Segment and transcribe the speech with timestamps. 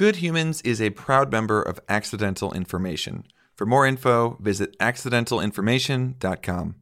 [0.00, 3.26] Good Humans is a proud member of Accidental Information.
[3.54, 6.74] For more info, visit accidentalinformation.com.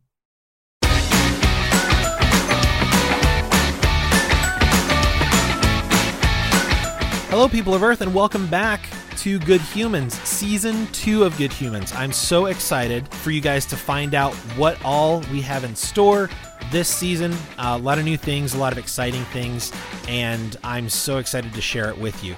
[7.29, 11.93] Hello, people of Earth, and welcome back to Good Humans, season two of Good Humans.
[11.95, 16.31] I'm so excited for you guys to find out what all we have in store
[16.71, 17.33] this season.
[17.59, 19.73] Uh, a lot of new things, a lot of exciting things,
[20.07, 22.37] and I'm so excited to share it with you.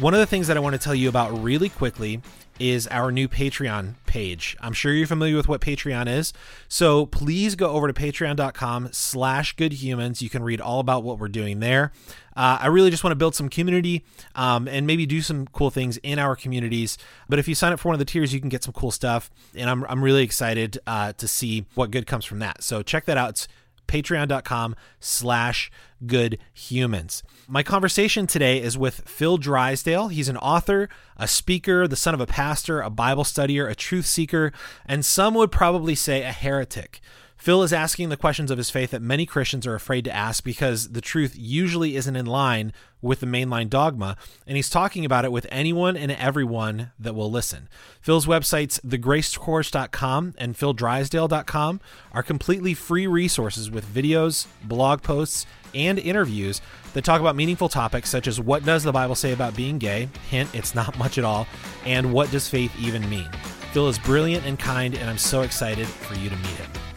[0.00, 2.22] One of the things that I want to tell you about really quickly
[2.58, 4.56] is our new Patreon page.
[4.58, 6.32] I'm sure you're familiar with what Patreon is.
[6.68, 10.22] So please go over to patreon.com slash goodhumans.
[10.22, 11.92] You can read all about what we're doing there.
[12.34, 14.02] Uh, I really just want to build some community
[14.34, 16.96] um, and maybe do some cool things in our communities.
[17.28, 18.90] But if you sign up for one of the tiers, you can get some cool
[18.90, 19.30] stuff.
[19.54, 22.62] And I'm, I'm really excited uh, to see what good comes from that.
[22.62, 23.30] So check that out.
[23.30, 23.48] It's
[23.90, 25.70] patreon.com slash
[26.06, 27.22] good humans.
[27.48, 30.08] My conversation today is with Phil Drysdale.
[30.08, 34.06] He's an author, a speaker, the son of a pastor, a Bible studier, a truth
[34.06, 34.52] seeker,
[34.86, 37.00] and some would probably say a heretic.
[37.40, 40.44] Phil is asking the questions of his faith that many Christians are afraid to ask
[40.44, 44.14] because the truth usually isn't in line with the mainline dogma,
[44.46, 47.66] and he's talking about it with anyone and everyone that will listen.
[48.02, 51.80] Phil's websites, thegracecourse.com and phildrysdale.com,
[52.12, 56.60] are completely free resources with videos, blog posts, and interviews
[56.92, 60.10] that talk about meaningful topics such as what does the Bible say about being gay?
[60.28, 61.46] Hint, it's not much at all.
[61.86, 63.30] And what does faith even mean?
[63.72, 66.89] Phil is brilliant and kind, and I'm so excited for you to meet him.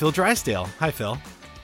[0.00, 0.66] Phil Drysdale.
[0.78, 1.18] Hi, Phil.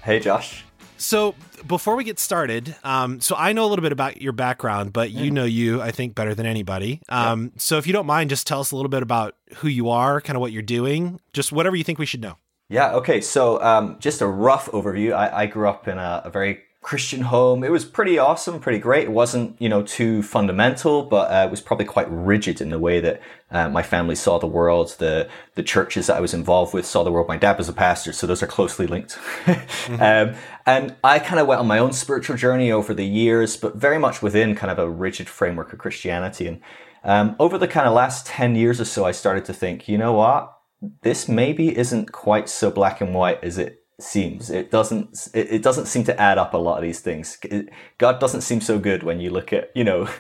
[0.05, 0.63] Hey, Josh.
[0.99, 1.35] So
[1.67, 5.11] before we get started, um, so I know a little bit about your background, but
[5.11, 7.01] you know you, I think, better than anybody.
[7.09, 7.51] Um, yeah.
[7.57, 10.21] So if you don't mind, just tell us a little bit about who you are,
[10.21, 12.37] kind of what you're doing, just whatever you think we should know.
[12.69, 12.93] Yeah.
[12.97, 13.23] Okay.
[13.23, 15.15] So um, just a rough overview.
[15.15, 17.65] I, I grew up in a, a very Christian home.
[17.65, 19.09] It was pretty awesome, pretty great.
[19.09, 22.79] It wasn't, you know, too fundamental, but uh, it was probably quite rigid in the
[22.79, 23.21] way that
[23.51, 24.95] uh, my family saw the world.
[25.01, 27.27] The the churches that I was involved with saw the world.
[27.27, 29.19] My dad was a pastor, so those are closely linked.
[29.47, 29.95] mm-hmm.
[30.01, 33.75] um, and I kind of went on my own spiritual journey over the years, but
[33.75, 36.47] very much within kind of a rigid framework of Christianity.
[36.47, 36.61] And
[37.03, 39.99] um, over the kind of last ten years or so, I started to think, you
[39.99, 40.57] know what,
[41.03, 44.51] this maybe isn't quite so black and white as it seems.
[44.51, 45.29] It doesn't.
[45.35, 47.39] It, it doesn't seem to add up a lot of these things.
[47.43, 50.09] It, God doesn't seem so good when you look at you know.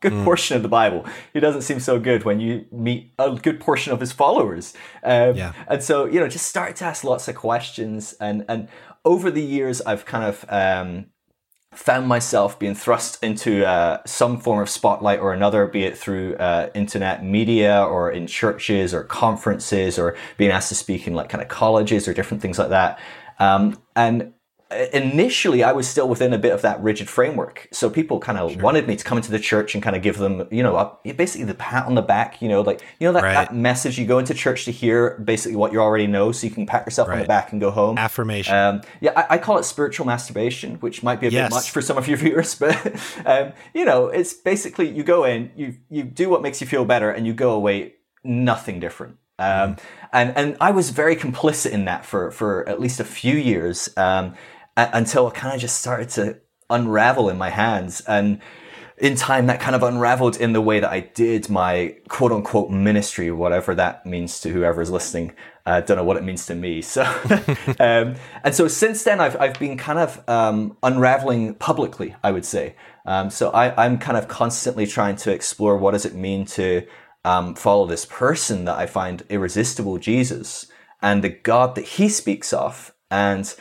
[0.00, 0.24] Good mm.
[0.24, 1.06] portion of the Bible.
[1.32, 4.74] He doesn't seem so good when you meet a good portion of his followers.
[5.04, 5.52] Um, yeah.
[5.68, 8.12] And so, you know, just start to ask lots of questions.
[8.14, 8.68] And, and
[9.04, 11.06] over the years, I've kind of um,
[11.72, 16.36] found myself being thrust into uh, some form of spotlight or another, be it through
[16.36, 21.28] uh, internet media or in churches or conferences or being asked to speak in like
[21.28, 23.00] kind of colleges or different things like that.
[23.38, 24.34] Um, and
[24.92, 27.68] initially I was still within a bit of that rigid framework.
[27.72, 28.62] So people kind of sure.
[28.62, 31.12] wanted me to come into the church and kind of give them, you know, a,
[31.14, 33.34] basically the pat on the back, you know, like, you know, that, right.
[33.34, 36.52] that, message you go into church to hear basically what you already know so you
[36.52, 37.16] can pat yourself right.
[37.16, 37.98] on the back and go home.
[37.98, 38.54] Affirmation.
[38.54, 41.48] Um, yeah, I, I, call it spiritual masturbation, which might be a yes.
[41.48, 42.74] bit much for some of your viewers, but,
[43.26, 46.84] um, you know, it's basically you go in, you, you do what makes you feel
[46.84, 47.94] better and you go away
[48.24, 49.18] nothing different.
[49.38, 49.78] Um, mm.
[50.12, 53.88] and, and I was very complicit in that for, for at least a few years.
[54.76, 56.38] Until it kind of just started to
[56.70, 58.00] unravel in my hands.
[58.02, 58.40] And
[58.98, 62.70] in time, that kind of unraveled in the way that I did my quote unquote
[62.70, 65.34] ministry, whatever that means to whoever's listening.
[65.66, 66.82] I uh, don't know what it means to me.
[66.92, 67.02] So,
[67.80, 72.44] um, and so since then, I've, I've been kind of um, unraveling publicly, I would
[72.44, 72.76] say.
[73.06, 76.86] Um, so I, I'm kind of constantly trying to explore what does it mean to
[77.24, 80.66] um, follow this person that I find irresistible, Jesus,
[81.00, 82.94] and the God that he speaks of.
[83.10, 83.52] And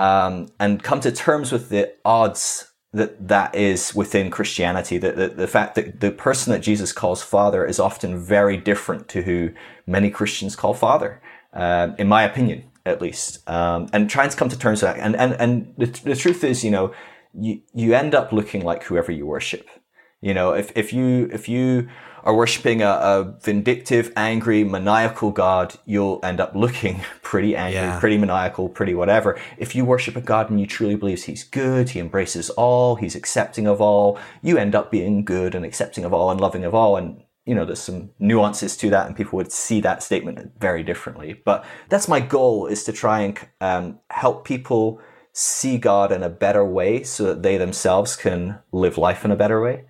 [0.00, 4.96] um, and come to terms with the odds that that is within Christianity.
[4.96, 9.08] That the, the, fact that the person that Jesus calls Father is often very different
[9.10, 9.50] to who
[9.86, 11.20] many Christians call Father,
[11.52, 13.48] uh, in my opinion, at least.
[13.48, 15.04] Um, and trying to come to terms with that.
[15.04, 16.94] And and and the, the truth is, you know,
[17.38, 19.68] you you end up looking like whoever you worship.
[20.22, 21.88] You know, if if you if you
[22.24, 28.00] are worshipping a, a, vindictive, angry, maniacal God, you'll end up looking pretty angry, yeah.
[28.00, 29.38] pretty maniacal, pretty whatever.
[29.58, 33.14] If you worship a God and you truly believe He's good, He embraces all, He's
[33.14, 36.74] accepting of all, you end up being good and accepting of all and loving of
[36.74, 36.96] all.
[36.96, 40.82] And you know, there's some nuances to that, and people would see that statement very
[40.82, 41.40] differently.
[41.44, 45.00] But that's my goal: is to try and um, help people
[45.32, 49.36] see God in a better way, so that they themselves can live life in a
[49.36, 49.84] better way.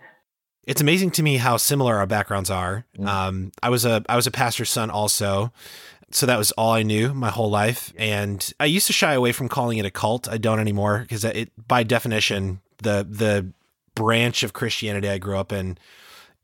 [0.70, 2.84] It's amazing to me how similar our backgrounds are.
[2.96, 3.06] Mm.
[3.08, 5.52] Um, I was a I was a pastor's son also.
[6.12, 7.92] so that was all I knew my whole life.
[7.96, 10.28] And I used to shy away from calling it a cult.
[10.28, 13.52] I don't anymore because it, by definition, the the
[13.96, 15.76] branch of Christianity I grew up in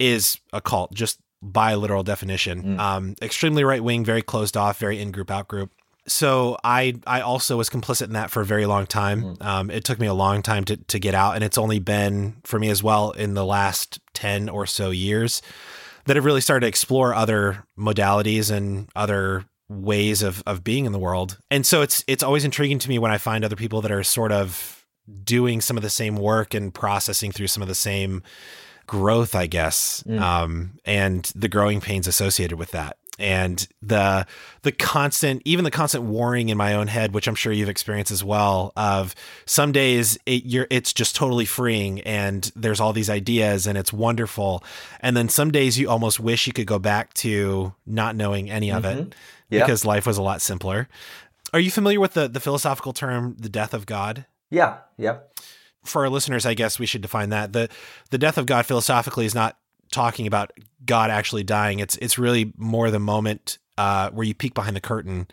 [0.00, 2.62] is a cult, just by literal definition.
[2.62, 2.78] Mm.
[2.80, 5.70] Um, extremely right wing, very closed off, very in group out group.
[6.08, 9.22] So I I also was complicit in that for a very long time.
[9.22, 9.44] Mm.
[9.44, 12.36] Um, it took me a long time to to get out, and it's only been
[12.44, 15.42] for me as well in the last ten or so years
[16.06, 20.92] that I've really started to explore other modalities and other ways of of being in
[20.92, 21.38] the world.
[21.50, 24.04] And so it's it's always intriguing to me when I find other people that are
[24.04, 24.86] sort of
[25.24, 28.22] doing some of the same work and processing through some of the same
[28.86, 30.20] growth, I guess, mm.
[30.20, 32.96] um, and the growing pains associated with that.
[33.18, 34.26] And the
[34.62, 38.10] the constant, even the constant warring in my own head, which I'm sure you've experienced
[38.12, 38.72] as well.
[38.76, 39.14] Of
[39.46, 43.92] some days it, you're it's just totally freeing, and there's all these ideas, and it's
[43.92, 44.62] wonderful.
[45.00, 48.70] And then some days you almost wish you could go back to not knowing any
[48.70, 49.00] of mm-hmm.
[49.00, 49.14] it
[49.48, 50.88] because life was a lot simpler.
[51.52, 54.26] Are you familiar with the the philosophical term the death of God?
[54.50, 55.18] Yeah, yeah.
[55.84, 57.52] For our listeners, I guess we should define that.
[57.52, 57.68] The
[58.10, 59.56] the death of God philosophically is not
[59.96, 60.52] talking about
[60.84, 61.78] God actually dying.
[61.80, 65.26] It's it's really more the moment uh, where you peek behind the curtain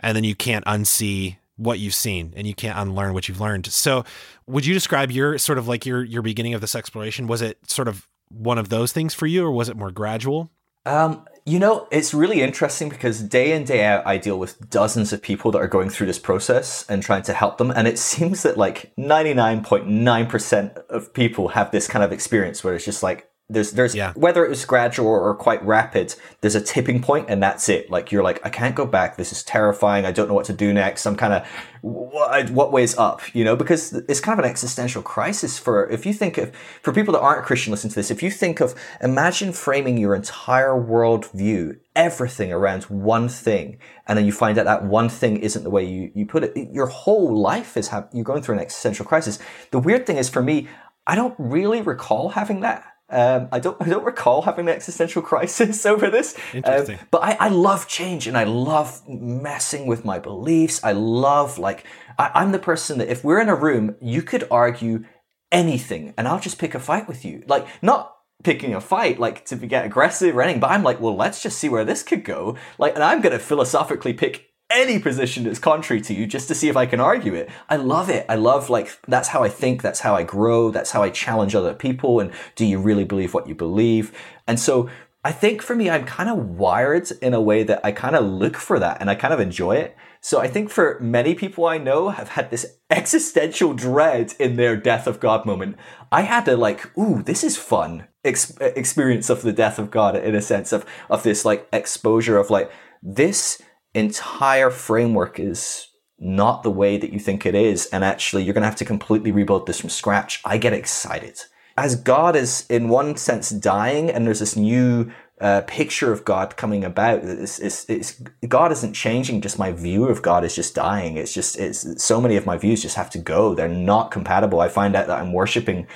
[0.00, 3.66] and then you can't unsee what you've seen and you can't unlearn what you've learned.
[3.66, 4.04] So
[4.46, 7.28] would you describe your sort of like your your beginning of this exploration?
[7.28, 10.50] Was it sort of one of those things for you or was it more gradual?
[10.84, 15.12] Um, you know, it's really interesting because day in, day out, I deal with dozens
[15.12, 17.70] of people that are going through this process and trying to help them.
[17.70, 22.84] And it seems that like 99.9% of people have this kind of experience where it's
[22.84, 24.12] just like, there's there's yeah.
[24.14, 27.90] whether it was gradual or quite rapid there's a tipping point and that's it.
[27.90, 29.16] Like you're like i can't go back.
[29.16, 30.04] This is terrifying.
[30.04, 31.06] I don't know what to do next.
[31.06, 31.46] I'm kind of
[31.80, 33.22] what, what way is up?
[33.34, 36.92] You know because it's kind of an existential crisis for if you think of for
[36.92, 40.72] people that aren't christian listen to this if you think of imagine framing your entire
[40.72, 45.70] worldview everything around one thing and then you find out that one thing isn't the
[45.70, 46.70] way you, you put it.
[46.70, 49.38] Your whole life is ha- you're going through an existential crisis.
[49.70, 50.68] The weird thing is for me
[51.06, 55.22] i don't really recall having that um, I don't I don't recall having an existential
[55.22, 56.36] crisis over this.
[56.52, 56.98] Interesting.
[56.98, 60.82] Um, but I, I love change and I love messing with my beliefs.
[60.84, 61.84] I love like
[62.18, 65.04] I, I'm the person that if we're in a room, you could argue
[65.50, 67.44] anything and I'll just pick a fight with you.
[67.46, 68.14] Like not
[68.44, 71.58] picking a fight like to get aggressive or anything, but I'm like, well, let's just
[71.58, 72.56] see where this could go.
[72.76, 76.68] Like, and I'm gonna philosophically pick any position that's contrary to you just to see
[76.68, 77.48] if I can argue it.
[77.68, 78.26] I love it.
[78.28, 81.54] I love like that's how I think, that's how I grow, that's how I challenge
[81.54, 84.12] other people and do you really believe what you believe?
[84.46, 84.88] And so
[85.24, 88.24] I think for me I'm kind of wired in a way that I kind of
[88.24, 89.96] look for that and I kind of enjoy it.
[90.20, 94.76] So I think for many people I know have had this existential dread in their
[94.76, 95.76] death of God moment.
[96.12, 100.16] I had to like, ooh, this is fun ex- experience of the death of God
[100.16, 102.70] in a sense of of this like exposure of like
[103.02, 103.62] this
[103.98, 107.86] entire framework is not the way that you think it is.
[107.86, 110.40] And actually, you're going to have to completely rebuild this from scratch.
[110.44, 111.40] I get excited.
[111.76, 116.56] As God is, in one sense, dying, and there's this new uh, picture of God
[116.56, 117.22] coming about.
[117.22, 119.40] It's, it's, it's, God isn't changing.
[119.40, 121.16] Just my view of God is just dying.
[121.16, 123.54] It's just it's so many of my views just have to go.
[123.54, 124.60] They're not compatible.
[124.60, 125.86] I find out that I'm worshiping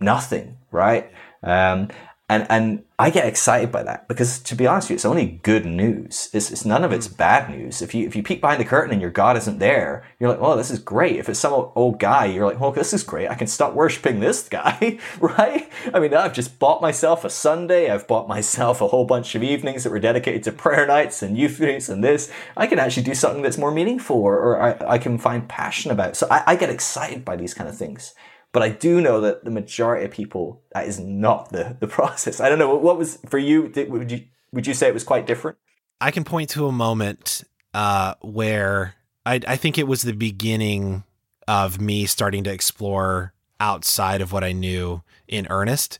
[0.00, 1.12] nothing, right?
[1.44, 1.88] Um,
[2.28, 5.40] and and I get excited by that because to be honest with you, it's only
[5.44, 6.28] good news.
[6.32, 7.14] It's, it's none of it's hmm.
[7.14, 7.80] bad news.
[7.80, 10.40] If you if you peek behind the curtain and your God isn't there, you're like,
[10.40, 11.16] oh, this is great.
[11.16, 13.30] If it's some old guy, you're like, oh, this is great.
[13.30, 15.70] I can stop worshiping this guy, right?
[15.94, 17.90] I mean, I've just bought myself a Sunday.
[17.90, 21.38] I've bought myself a whole bunch of evenings that were dedicated to prayer nights and
[21.38, 22.30] youth nights and this.
[22.56, 25.90] I can actually do something that's more meaningful or, or I, I can find passion
[25.90, 26.16] about.
[26.16, 28.14] So I, I get excited by these kind of things.
[28.52, 32.40] But I do know that the majority of people, that is not the, the process.
[32.40, 32.74] I don't know.
[32.74, 33.68] What was for you?
[33.68, 35.58] Did, would you would you say it was quite different?
[36.00, 38.94] I can point to a moment uh, where
[39.26, 41.04] I, I think it was the beginning
[41.46, 45.98] of me starting to explore outside of what I knew in earnest.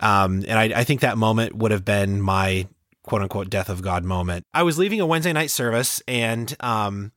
[0.00, 2.66] Um, and I, I, think that moment would have been my
[3.02, 4.44] quote unquote death of God moment.
[4.52, 7.12] I was leaving a Wednesday night service and um,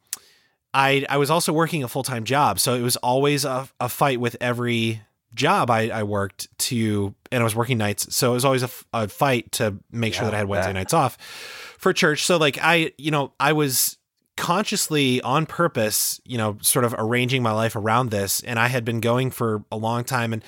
[0.75, 3.87] I I was also working a full time job, so it was always a, a
[3.87, 5.01] fight with every
[5.33, 8.69] job I, I worked to, and I was working nights, so it was always a,
[8.93, 11.17] a fight to make yeah, sure that I had Wednesday nights off
[11.77, 12.25] for church.
[12.25, 13.97] So like I, you know, I was
[14.35, 18.83] consciously on purpose, you know, sort of arranging my life around this, and I had
[18.83, 20.43] been going for a long time, and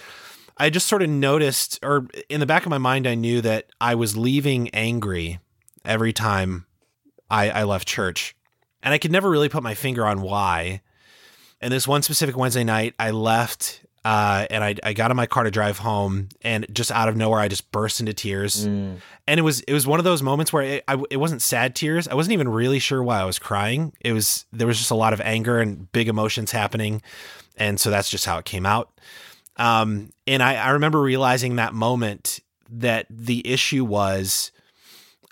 [0.57, 3.67] I just sort of noticed, or in the back of my mind, I knew that
[3.79, 5.39] I was leaving angry
[5.85, 6.65] every time
[7.29, 8.36] I, I left church
[8.83, 10.81] and I could never really put my finger on why.
[11.61, 15.25] And this one specific Wednesday night, I left Uh, and I, I got in my
[15.25, 18.65] car to drive home, and just out of nowhere, I just burst into tears.
[18.65, 19.01] Mm.
[19.27, 21.75] And it was it was one of those moments where it, I, it wasn't sad
[21.75, 22.07] tears.
[22.07, 23.91] I wasn't even really sure why I was crying.
[23.99, 27.01] It was there was just a lot of anger and big emotions happening,
[27.57, 28.97] and so that's just how it came out.
[29.57, 34.53] Um, and I, I remember realizing that moment that the issue was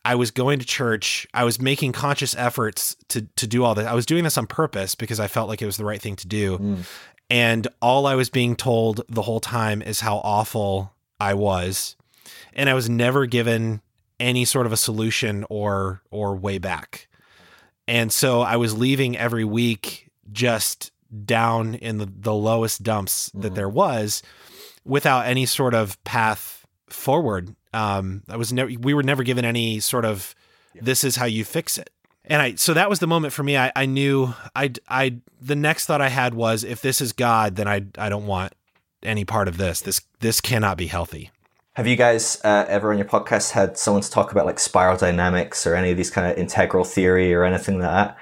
[0.05, 1.27] I was going to church.
[1.33, 3.87] I was making conscious efforts to to do all this.
[3.87, 6.15] I was doing this on purpose because I felt like it was the right thing
[6.17, 6.59] to do.
[6.59, 6.85] Mm.
[7.29, 11.95] And all I was being told the whole time is how awful I was.
[12.53, 13.81] And I was never given
[14.19, 17.07] any sort of a solution or or way back.
[17.87, 20.91] And so I was leaving every week just
[21.25, 23.41] down in the, the lowest dumps mm-hmm.
[23.41, 24.21] that there was
[24.83, 27.55] without any sort of path forward.
[27.75, 30.33] Um, I was never we were never given any sort of
[30.73, 30.81] yeah.
[30.83, 31.89] this is how you fix it
[32.27, 33.57] and I so that was the moment for me.
[33.57, 37.55] I, I knew I I the next thought I had was if this is God,
[37.55, 38.53] then I I don't want
[39.03, 39.81] any part of this.
[39.81, 41.31] This this cannot be healthy.
[41.73, 44.97] Have you guys uh, ever on your podcast had someone to talk about like spiral
[44.97, 48.17] dynamics or any of these kind of integral theory or anything like that?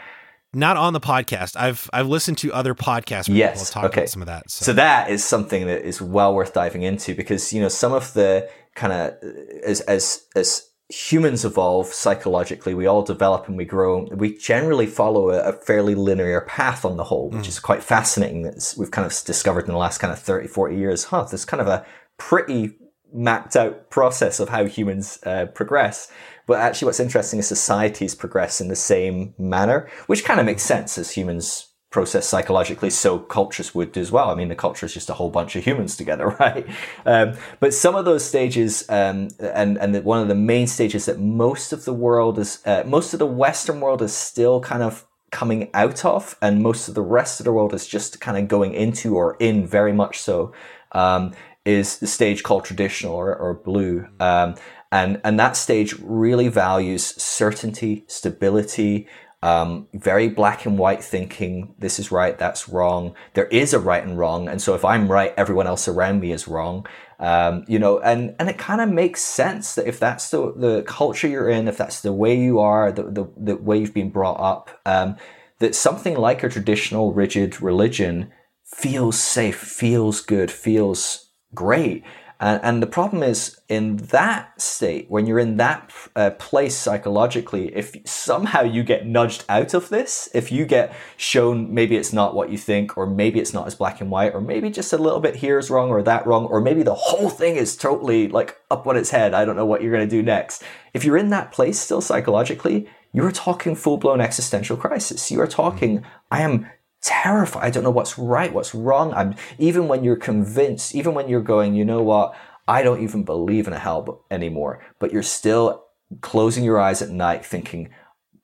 [0.56, 1.56] Not on the podcast.
[1.56, 3.30] I've I've listened to other podcasts.
[3.30, 3.70] Where yes.
[3.70, 4.02] Talk okay.
[4.02, 4.52] About some of that.
[4.52, 4.66] So.
[4.66, 8.14] so that is something that is well worth diving into because you know some of
[8.14, 9.16] the kind of
[9.64, 14.06] as as as humans evolve psychologically, we all develop and we grow.
[14.12, 17.50] We generally follow a, a fairly linear path on the whole, which mm.
[17.50, 18.44] is quite fascinating.
[18.44, 21.06] That we've kind of discovered in the last kind of 30, 40 years.
[21.06, 21.86] Huh, there's kind of a
[22.18, 22.76] pretty
[23.14, 26.12] mapped out process of how humans uh, progress.
[26.46, 30.64] But actually, what's interesting is societies progress in the same manner, which kind of makes
[30.64, 34.32] sense as humans process psychologically, so cultures would as well.
[34.32, 36.68] I mean, the culture is just a whole bunch of humans together, right?
[37.06, 41.06] Um, but some of those stages, um, and and the, one of the main stages
[41.06, 44.84] that most of the world is, uh, most of the Western world is still kind
[44.84, 48.38] of coming out of, and most of the rest of the world is just kind
[48.38, 50.52] of going into or in very much so.
[50.92, 51.32] Um,
[51.66, 54.06] is the stage called traditional or, or blue.
[54.20, 54.56] Um,
[54.92, 59.08] and, and that stage really values certainty, stability,
[59.44, 61.76] um, very black and white thinking.
[61.78, 63.14] This is right, that's wrong.
[63.34, 66.32] There is a right and wrong, and so if I'm right, everyone else around me
[66.32, 66.88] is wrong.
[67.20, 70.84] Um, you know, and and it kind of makes sense that if that's the the
[70.84, 74.12] culture you're in, if that's the way you are, the the, the way you've been
[74.12, 75.18] brought up, um,
[75.60, 78.32] that something like a traditional rigid religion
[78.64, 82.04] feels safe, feels good, feels great.
[82.44, 87.74] And, and the problem is in that state, when you're in that uh, place psychologically,
[87.74, 92.36] if somehow you get nudged out of this, if you get shown maybe it's not
[92.36, 94.98] what you think, or maybe it's not as black and white, or maybe just a
[94.98, 98.28] little bit here is wrong or that wrong, or maybe the whole thing is totally
[98.28, 99.34] like up on its head.
[99.34, 100.64] I don't know what you're going to do next.
[100.94, 105.32] If you're in that place still psychologically, you're talking full blown existential crisis.
[105.32, 106.68] You are talking, I am
[107.04, 107.64] terrified.
[107.64, 109.14] I don't know what's right, what's wrong.
[109.14, 112.36] I'm even when you're convinced, even when you're going, you know what,
[112.68, 115.86] I don't even believe in a hell anymore, but you're still
[116.22, 117.90] closing your eyes at night thinking,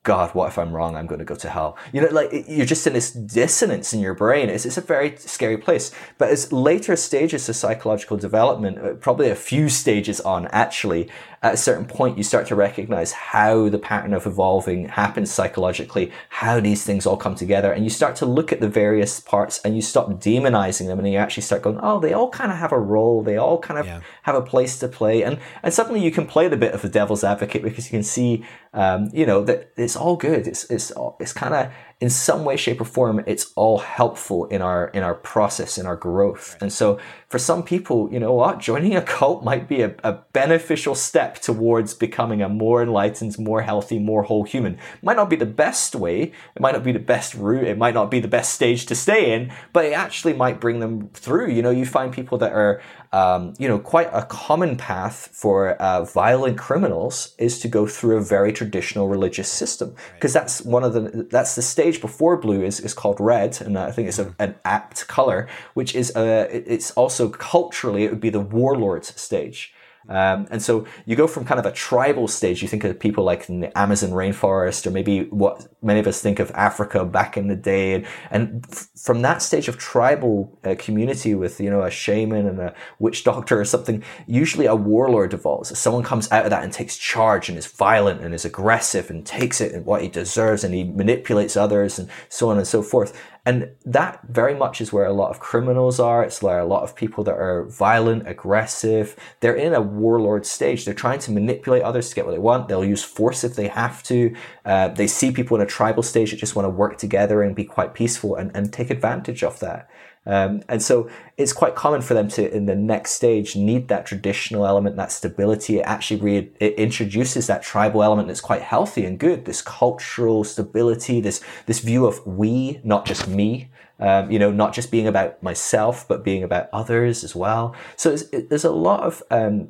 [0.02, 0.96] God, what if I'm wrong?
[0.96, 1.76] I'm going to go to hell.
[1.92, 4.48] You know, like you're just in this dissonance in your brain.
[4.48, 5.90] It's, it's a very scary place.
[6.16, 11.10] But as later stages of psychological development, uh, probably a few stages on actually,
[11.42, 16.12] at a certain point, you start to recognize how the pattern of evolving happens psychologically,
[16.28, 17.72] how these things all come together.
[17.72, 21.10] And you start to look at the various parts and you stop demonizing them and
[21.10, 23.22] you actually start going, oh, they all kind of have a role.
[23.22, 24.00] They all kind of yeah.
[24.24, 25.22] have a place to play.
[25.22, 28.02] And, and suddenly you can play the bit of the devil's advocate because you can
[28.02, 28.44] see,
[28.74, 30.46] um, you know, that it's all good.
[30.46, 34.62] It's, it's, it's kind of, in some way, shape, or form, it's all helpful in
[34.62, 36.54] our in our process, in our growth.
[36.54, 36.62] Right.
[36.62, 40.14] And so, for some people, you know what, joining a cult might be a, a,
[40.32, 44.74] beneficial step towards becoming a more enlightened, more healthy, more whole human.
[44.74, 47.76] It might not be the best way, it might not be the best route, it
[47.76, 51.10] might not be the best stage to stay in, but it actually might bring them
[51.12, 51.50] through.
[51.50, 52.80] You know, you find people that are
[53.12, 58.16] um, you know, quite a common path for uh, violent criminals is to go through
[58.16, 62.62] a very traditional religious system because that's one of the that's the stage before blue
[62.62, 64.42] is, is called red, and I think it's a, mm-hmm.
[64.42, 69.72] an apt color, which is uh, it's also culturally it would be the warlord's stage.
[70.10, 72.62] Um, and so you go from kind of a tribal stage.
[72.62, 76.20] You think of people like in the Amazon rainforest, or maybe what many of us
[76.20, 77.94] think of Africa back in the day.
[77.94, 82.46] And, and f- from that stage of tribal uh, community with, you know, a shaman
[82.46, 85.76] and a witch doctor or something, usually a warlord evolves.
[85.78, 89.24] Someone comes out of that and takes charge and is violent and is aggressive and
[89.24, 92.82] takes it and what he deserves and he manipulates others and so on and so
[92.82, 93.16] forth.
[93.46, 96.22] And that very much is where a lot of criminals are.
[96.22, 99.16] It's where a lot of people that are violent, aggressive.
[99.40, 100.84] They're in a warlord stage.
[100.84, 102.68] They're trying to manipulate others to get what they want.
[102.68, 104.34] They'll use force if they have to.
[104.64, 107.56] Uh, they see people in a tribal stage that just want to work together and
[107.56, 109.88] be quite peaceful and, and take advantage of that.
[110.26, 114.04] Um, and so it's quite common for them to, in the next stage, need that
[114.04, 115.78] traditional element, that stability.
[115.78, 119.46] It actually re- it introduces that tribal element that's quite healthy and good.
[119.46, 123.70] This cultural stability, this this view of we, not just me.
[123.98, 127.74] Um, you know, not just being about myself, but being about others as well.
[127.96, 129.68] So it, there's a lot of um,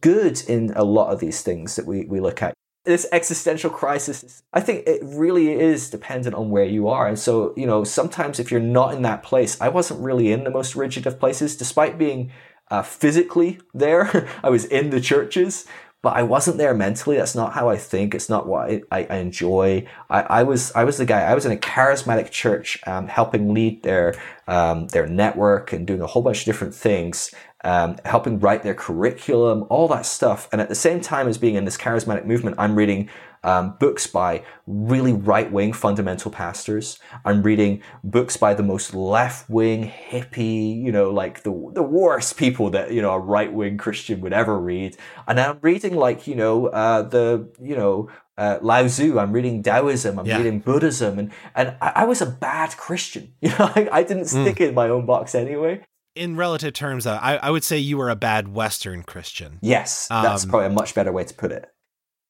[0.00, 2.54] good in a lot of these things that we, we look at
[2.84, 7.52] this existential crisis i think it really is dependent on where you are and so
[7.56, 10.74] you know sometimes if you're not in that place i wasn't really in the most
[10.74, 12.30] rigid of places despite being
[12.70, 15.66] uh, physically there i was in the churches
[16.00, 17.16] but I wasn't there mentally.
[17.16, 18.14] That's not how I think.
[18.14, 19.86] It's not what I, I, enjoy.
[20.08, 21.22] I, I, was I was the guy.
[21.22, 24.14] I was in a charismatic church, um, helping lead their
[24.46, 28.74] um, their network and doing a whole bunch of different things um, helping write their
[28.74, 30.48] curriculum, all that stuff.
[30.52, 33.10] And at the same time as being in this charismatic movement, I'm reading
[33.44, 36.98] um, books by really right wing fundamental pastors.
[37.24, 42.36] I'm reading books by the most left wing hippie, you know, like the, the worst
[42.36, 44.96] people that, you know, a right wing Christian would ever read.
[45.26, 49.64] And I'm reading like, you know, uh, the, you know, uh, Lao Tzu, I'm reading
[49.64, 50.36] Taoism, I'm yeah.
[50.36, 53.32] reading Buddhism, and, and I, I, was a bad Christian.
[53.40, 54.44] You know, I, I didn't hmm.
[54.44, 54.68] stick mm.
[54.68, 55.82] in my own box anyway
[56.18, 59.58] in relative terms, uh, I, I would say you were a bad Western Christian.
[59.62, 61.70] Yes, that's um, probably a much better way to put it.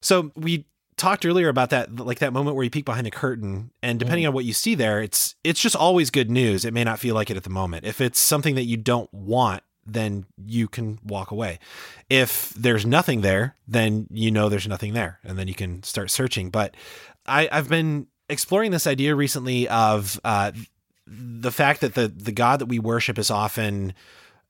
[0.02, 0.66] So we
[0.96, 4.24] talked earlier about that, like that moment where you peek behind a curtain, and depending
[4.24, 4.28] mm.
[4.28, 6.64] on what you see there, it's it's just always good news.
[6.64, 7.86] It may not feel like it at the moment.
[7.86, 11.58] If it's something that you don't want, then you can walk away.
[12.10, 16.10] If there's nothing there, then you know there's nothing there, and then you can start
[16.10, 16.50] searching.
[16.50, 16.76] But
[17.26, 20.52] I, I've been exploring this idea recently of uh,
[21.10, 23.94] the fact that the the God that we worship is often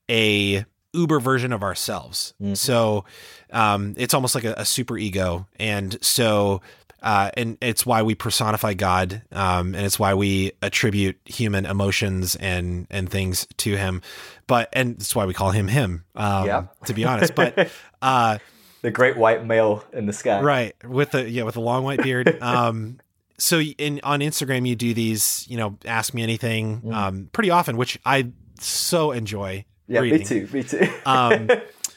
[0.09, 2.33] a uber version of ourselves.
[2.41, 2.55] Mm-hmm.
[2.55, 3.05] So
[3.51, 6.61] um, it's almost like a, a super ego, and so
[7.01, 12.35] uh, and it's why we personify God, um, and it's why we attribute human emotions
[12.35, 14.01] and and things to Him.
[14.47, 16.03] But and it's why we call Him Him.
[16.15, 16.63] Um, yeah.
[16.85, 17.69] to be honest, but.
[18.01, 18.37] Uh,
[18.81, 20.73] the great white male in the sky, right?
[20.85, 22.39] With the yeah, with a long white beard.
[22.41, 23.01] Um,
[23.39, 26.93] so in on Instagram you do these, you know, ask me anything mm.
[26.93, 29.65] um, pretty often, which I so enjoy.
[29.87, 30.19] Yeah, reading.
[30.19, 30.49] me too.
[30.53, 30.87] Me too.
[31.05, 31.49] um,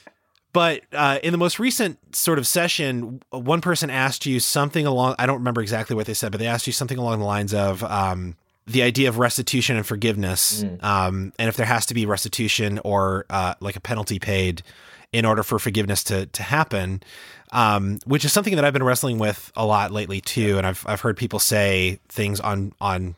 [0.52, 5.16] but uh, in the most recent sort of session, one person asked you something along.
[5.18, 7.52] I don't remember exactly what they said, but they asked you something along the lines
[7.52, 10.82] of um, the idea of restitution and forgiveness, mm.
[10.82, 14.62] um, and if there has to be restitution or uh, like a penalty paid
[15.12, 17.02] in order for forgiveness to to happen
[17.52, 20.58] um, which is something that I've been wrestling with a lot lately too.
[20.58, 23.14] And I've I've heard people say things on on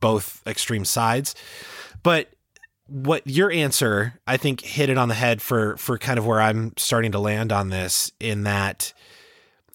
[0.00, 1.34] both extreme sides,
[2.02, 2.28] but
[2.86, 6.40] what your answer I think hit it on the head for for kind of where
[6.40, 8.92] I'm starting to land on this in that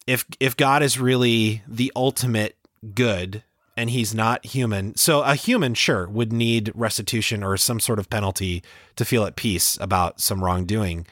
[0.08, 2.56] if if God is really the ultimate
[2.93, 3.43] good
[3.76, 4.95] and he's not human.
[4.95, 8.63] So a human sure would need restitution or some sort of penalty
[8.95, 11.08] to feel at peace about some wrongdoing.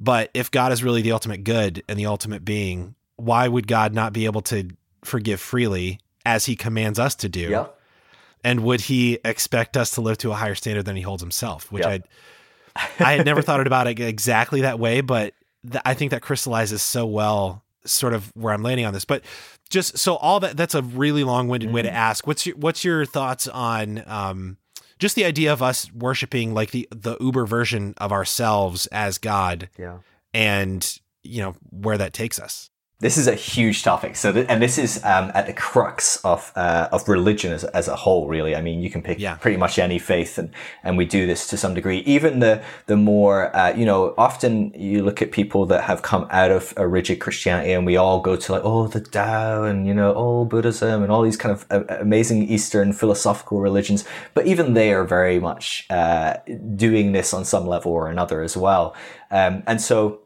[0.00, 3.92] But if God is really the ultimate good and the ultimate being, why would God
[3.92, 4.68] not be able to
[5.04, 7.48] forgive freely as he commands us to do?
[7.48, 7.66] Yeah.
[8.44, 11.72] And would he expect us to live to a higher standard than he holds himself?
[11.72, 11.90] Which yeah.
[11.90, 12.02] I
[13.00, 15.34] I had never thought about it exactly that way, but
[15.68, 19.04] th- I think that crystallizes so well sort of where I'm landing on this.
[19.04, 19.24] But
[19.70, 21.72] just so all that that's a really long-winded mm.
[21.72, 21.92] way to mm.
[21.92, 22.26] ask.
[22.26, 24.56] What's your what's your thoughts on um
[24.98, 29.68] just the idea of us worshiping like the the uber version of ourselves as god
[29.78, 29.98] yeah.
[30.34, 34.16] and you know where that takes us this is a huge topic.
[34.16, 37.86] So, th- and this is um, at the crux of uh, of religion as, as
[37.86, 38.26] a whole.
[38.26, 39.36] Really, I mean, you can pick yeah.
[39.36, 40.50] pretty much any faith, and
[40.82, 41.98] and we do this to some degree.
[41.98, 46.26] Even the the more uh, you know, often you look at people that have come
[46.30, 49.86] out of a rigid Christianity, and we all go to like, oh, the Tao, and
[49.86, 54.04] you know, oh, Buddhism, and all these kind of uh, amazing Eastern philosophical religions.
[54.34, 56.38] But even they are very much uh,
[56.74, 58.96] doing this on some level or another as well.
[59.30, 60.22] Um, and so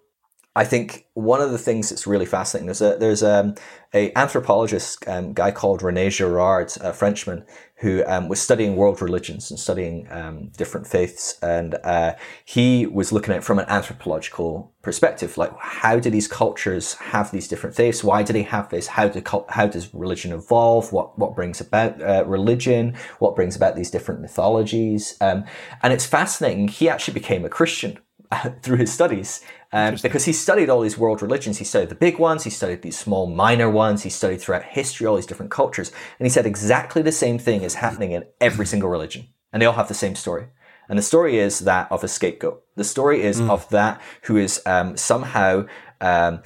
[0.54, 3.54] I think one of the things that's really fascinating there's a there's um,
[3.94, 9.50] a anthropologist um, guy called Rene Girard, a Frenchman, who um, was studying world religions
[9.50, 14.74] and studying um, different faiths, and uh, he was looking at it from an anthropological
[14.82, 18.04] perspective, like how do these cultures have these different faiths?
[18.04, 18.88] Why do they have this?
[18.88, 20.92] How do how does religion evolve?
[20.92, 22.94] What what brings about uh, religion?
[23.20, 25.16] What brings about these different mythologies?
[25.22, 25.44] Um,
[25.82, 26.68] and it's fascinating.
[26.68, 27.98] He actually became a Christian
[28.62, 29.40] through his studies
[29.72, 31.58] um, because he studied all these world religions.
[31.58, 35.06] He studied the big ones, he studied these small minor ones, he studied throughout history
[35.06, 35.90] all these different cultures.
[36.18, 39.28] And he said exactly the same thing is happening in every single religion.
[39.52, 40.46] And they all have the same story.
[40.88, 42.62] And the story is that of a scapegoat.
[42.76, 43.48] The story is mm.
[43.48, 45.66] of that who is um, somehow
[46.00, 46.42] um,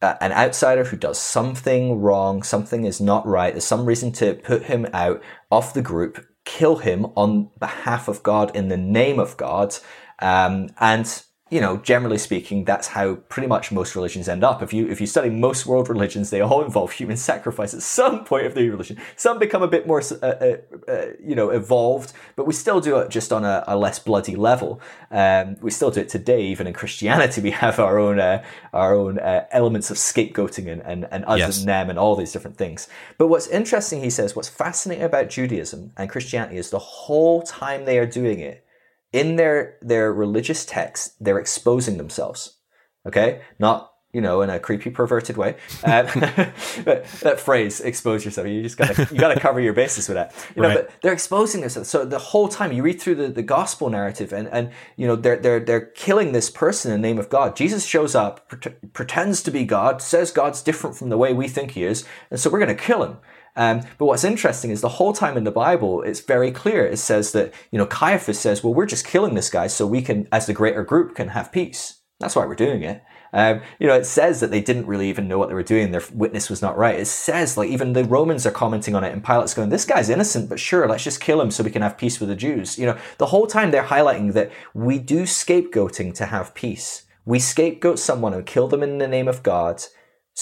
[0.00, 3.52] uh, an outsider who does something wrong, something is not right.
[3.52, 8.22] There's some reason to put him out of the group kill him on behalf of
[8.22, 9.76] God in the name of God.
[10.18, 14.62] Um, and you know, generally speaking, that's how pretty much most religions end up.
[14.62, 18.24] If you if you study most world religions, they all involve human sacrifice at some
[18.24, 18.98] point of the religion.
[19.16, 22.98] Some become a bit more, uh, uh, uh, you know, evolved, but we still do
[22.98, 24.80] it just on a, a less bloody level.
[25.10, 27.40] Um, we still do it today, even in Christianity.
[27.50, 31.38] We have our own uh, our own uh, elements of scapegoating and and, and us
[31.38, 31.58] yes.
[31.58, 32.88] and them and all these different things.
[33.18, 37.86] But what's interesting, he says, what's fascinating about Judaism and Christianity is the whole time
[37.86, 38.64] they are doing it
[39.12, 42.58] in their their religious texts, they're exposing themselves.
[43.06, 45.56] Okay, not you know in a creepy, perverted way.
[45.84, 46.06] Um,
[46.84, 50.34] but that phrase, "expose yourself," you just gotta you gotta cover your bases with that.
[50.54, 50.74] You know, right.
[50.76, 51.88] but they're exposing themselves.
[51.88, 55.16] So the whole time you read through the, the gospel narrative, and and you know
[55.16, 57.56] they're they're they're killing this person in the name of God.
[57.56, 61.48] Jesus shows up, pre- pretends to be God, says God's different from the way we
[61.48, 63.18] think He is, and so we're gonna kill him.
[63.60, 66.86] Um, but what's interesting is the whole time in the Bible, it's very clear.
[66.86, 70.00] It says that, you know, Caiaphas says, well, we're just killing this guy so we
[70.00, 72.00] can, as the greater group, can have peace.
[72.20, 73.02] That's why we're doing it.
[73.34, 75.92] Um, you know, it says that they didn't really even know what they were doing.
[75.92, 76.98] Their witness was not right.
[76.98, 80.08] It says, like, even the Romans are commenting on it, and Pilate's going, This guy's
[80.08, 82.78] innocent, but sure, let's just kill him so we can have peace with the Jews.
[82.78, 87.04] You know, the whole time they're highlighting that we do scapegoating to have peace.
[87.26, 89.84] We scapegoat someone and kill them in the name of God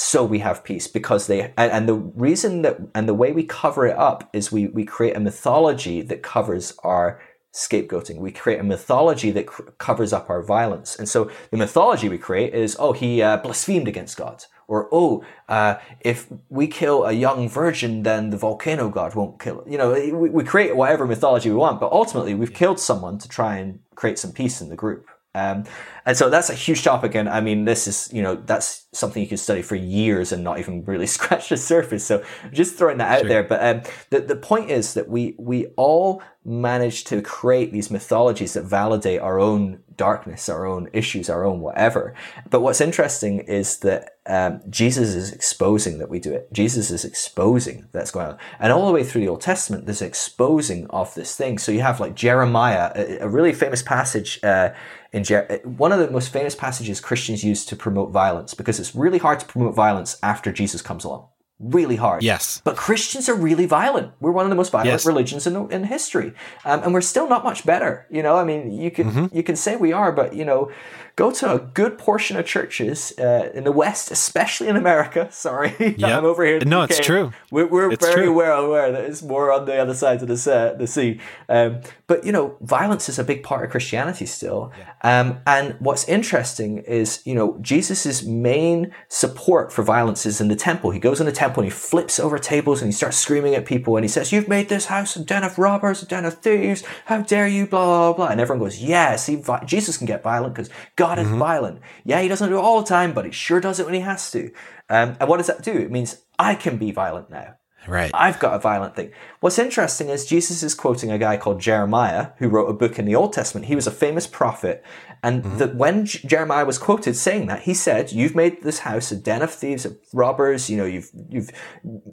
[0.00, 3.42] so we have peace because they and, and, the reason that and the way we
[3.42, 7.20] cover it up is we we create a mythology that covers our
[7.52, 8.18] scapegoating.
[8.18, 10.96] We create a mythology that cr- covers up our violence.
[10.96, 14.44] And so the mythology we create is oh he uh, blasphemed against god.
[14.68, 19.64] Or oh uh, if we kill a young virgin then the volcano god won't kill
[19.66, 23.28] you know we, we create whatever mythology we want but ultimately we've killed someone to
[23.28, 25.64] try and create some peace in the group um,
[26.06, 27.14] and so that's a huge topic.
[27.14, 30.42] And I mean, this is, you know, that's something you could study for years and
[30.42, 32.04] not even really scratch the surface.
[32.04, 33.28] So just throwing that out sure.
[33.28, 33.42] there.
[33.42, 38.54] But um, the, the point is that we, we all manage to create these mythologies
[38.54, 42.14] that validate our own darkness, our own issues, our own whatever.
[42.48, 46.50] But what's interesting is that um, Jesus is exposing that we do it.
[46.52, 48.38] Jesus is exposing that's going on.
[48.60, 51.58] And all the way through the Old Testament, there's exposing of this thing.
[51.58, 54.70] So you have like Jeremiah, a, a really famous passage uh,
[55.12, 58.94] in Jer- one of the most famous passages Christians use to promote violence because it's
[58.94, 61.28] really hard to promote violence after Jesus comes along
[61.60, 62.22] really hard.
[62.22, 62.60] Yes.
[62.64, 64.12] But Christians are really violent.
[64.20, 65.06] We're one of the most violent yes.
[65.06, 66.32] religions in, in history.
[66.64, 68.06] Um, and we're still not much better.
[68.10, 69.36] You know, I mean, you can, mm-hmm.
[69.36, 70.70] you can say we are, but you know,
[71.18, 75.28] go to a good portion of churches uh, in the West, especially in America.
[75.32, 76.18] Sorry, yep.
[76.18, 76.60] I'm over here.
[76.64, 77.32] No, it's true.
[77.50, 78.32] We're, we're it's very true.
[78.32, 81.20] well aware that it's more on the other side of the, uh, the sea.
[81.48, 84.72] Um, but you know, violence is a big part of Christianity still.
[84.78, 85.20] Yeah.
[85.20, 90.56] Um, and what's interesting is, you know, Jesus's main support for violence is in the
[90.56, 90.92] temple.
[90.92, 93.66] He goes in the temple and he flips over tables and he starts screaming at
[93.66, 96.34] people and he says, "You've made this house a den of robbers, a den of
[96.34, 96.84] thieves.
[97.06, 98.28] How dare you?" Blah blah blah.
[98.28, 101.38] And everyone goes, "Yes, he, Jesus can get violent because God." God is mm-hmm.
[101.38, 101.80] violent.
[102.04, 104.00] Yeah, he doesn't do it all the time, but he sure does it when he
[104.00, 104.50] has to.
[104.90, 105.72] Um, and what does that do?
[105.72, 107.54] It means I can be violent now.
[107.86, 108.10] Right.
[108.12, 109.12] I've got a violent thing.
[109.40, 113.06] What's interesting is Jesus is quoting a guy called Jeremiah, who wrote a book in
[113.06, 113.66] the Old Testament.
[113.66, 114.84] He was a famous prophet.
[115.22, 115.58] And mm-hmm.
[115.58, 119.16] that when J- Jeremiah was quoted saying that, he said, You've made this house a
[119.16, 121.50] den of thieves, of robbers, you know, you've you've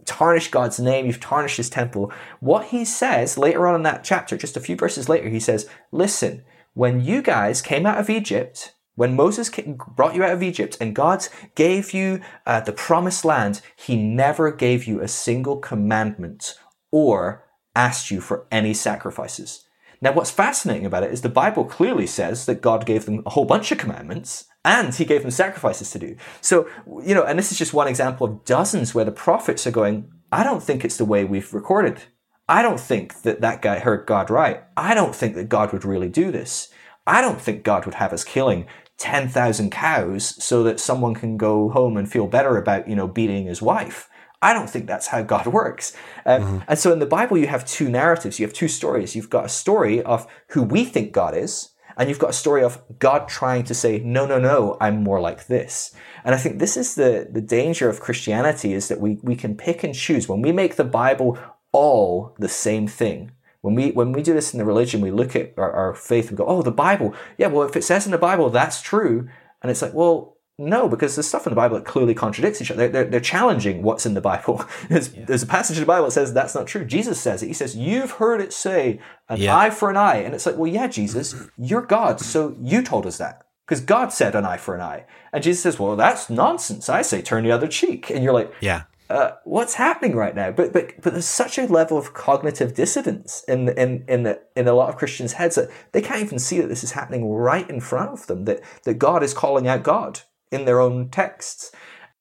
[0.05, 2.13] tarnished God's name, you've tarnished his temple.
[2.39, 5.67] What he says later on in that chapter, just a few verses later, he says,
[5.91, 9.49] Listen, when you guys came out of Egypt, when Moses
[9.95, 14.51] brought you out of Egypt and God gave you uh, the promised land, he never
[14.51, 16.55] gave you a single commandment
[16.91, 17.43] or
[17.75, 19.65] asked you for any sacrifices.
[20.01, 23.31] Now, what's fascinating about it is the Bible clearly says that God gave them a
[23.31, 26.15] whole bunch of commandments and he gave them sacrifices to do.
[26.41, 26.67] So,
[27.03, 30.11] you know, and this is just one example of dozens where the prophets are going,
[30.31, 32.03] I don't think it's the way we've recorded.
[32.47, 34.63] I don't think that that guy heard God right.
[34.77, 36.69] I don't think that God would really do this.
[37.07, 38.65] I don't think God would have us killing
[38.97, 43.45] 10,000 cows so that someone can go home and feel better about, you know, beating
[43.47, 44.09] his wife.
[44.41, 45.95] I don't think that's how God works.
[46.25, 46.57] Um, mm-hmm.
[46.67, 48.39] And so in the Bible, you have two narratives.
[48.39, 49.15] You have two stories.
[49.15, 52.63] You've got a story of who we think God is, and you've got a story
[52.63, 55.95] of God trying to say, no, no, no, I'm more like this.
[56.23, 59.55] And I think this is the, the danger of Christianity is that we, we can
[59.55, 60.27] pick and choose.
[60.27, 61.37] When we make the Bible
[61.71, 63.31] all the same thing,
[63.65, 66.29] when we when we do this in the religion, we look at our, our faith
[66.29, 67.15] and go, "Oh, the Bible.
[67.39, 69.27] Yeah, well, if it says in the Bible that's true,"
[69.63, 72.69] and it's like, well, no, because there's stuff in the Bible that clearly contradicts each
[72.69, 72.87] other.
[72.87, 74.63] They're, they're, they're challenging what's in the Bible.
[74.89, 75.25] There's, yeah.
[75.25, 76.85] there's, a passage in the Bible that says that's not true.
[76.85, 77.47] Jesus says it.
[77.47, 79.57] He says, You've heard it say an yeah.
[79.57, 80.17] eye for an eye.
[80.17, 82.21] And it's like, well, yeah, Jesus, you're God.
[82.21, 83.47] So you told us that.
[83.65, 85.05] Because God said an eye for an eye.
[85.33, 86.87] And Jesus says, Well, that's nonsense.
[86.87, 88.11] I say turn the other cheek.
[88.11, 88.83] And you're like, Yeah.
[89.09, 90.51] Uh, what's happening right now?
[90.51, 94.67] But but but there's such a level of cognitive dissonance in in in the, in
[94.67, 97.69] a lot of Christians' heads that they can't even see that this is happening right
[97.69, 98.45] in front of them.
[98.45, 101.71] That that God is calling out God in their own texts.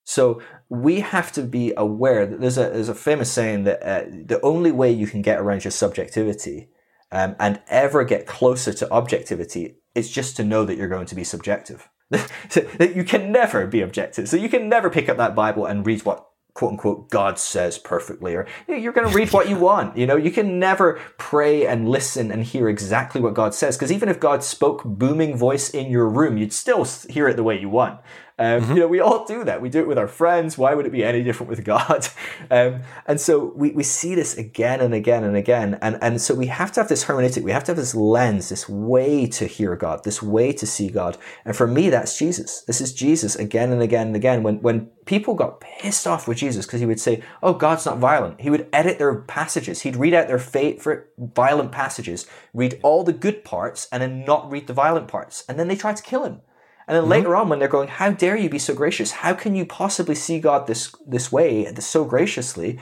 [0.05, 4.05] So we have to be aware that there's a there's a famous saying that uh,
[4.11, 6.69] the only way you can get around your subjectivity
[7.11, 11.15] um, and ever get closer to objectivity is just to know that you're going to
[11.15, 11.89] be subjective.
[12.11, 14.29] that you can never be objective.
[14.29, 17.79] So you can never pick up that Bible and read what quote unquote God says
[17.79, 19.97] perfectly, or you're going to read what you want.
[19.97, 23.93] You know, you can never pray and listen and hear exactly what God says, because
[23.93, 27.61] even if God spoke booming voice in your room, you'd still hear it the way
[27.61, 28.01] you want.
[28.37, 28.73] Um, mm-hmm.
[28.73, 29.63] You know, we all do that.
[29.63, 30.59] We do it with our friends.
[30.59, 32.09] Why would it be any different with God?
[32.51, 35.79] Um, and so we, we see this again and again and again.
[35.81, 37.43] And, and so we have to have this hermeneutic.
[37.43, 40.91] We have to have this lens, this way to hear God, this way to see
[40.91, 41.17] God.
[41.45, 42.61] And for me, that's Jesus.
[42.63, 44.43] This is Jesus again and again and again.
[44.43, 47.99] When, when people got pissed off with Jesus because he would say, Oh, God's not
[47.99, 48.41] violent.
[48.41, 49.83] He would edit their passages.
[49.83, 54.51] He'd read out their favorite violent passages, read all the good parts, and then not
[54.51, 55.45] read the violent parts.
[55.49, 56.43] And then they tried to kill him.
[56.87, 57.13] And then mm-hmm.
[57.13, 59.11] later on, when they're going, "How dare you be so gracious?
[59.11, 62.79] How can you possibly see God this this way, so graciously?"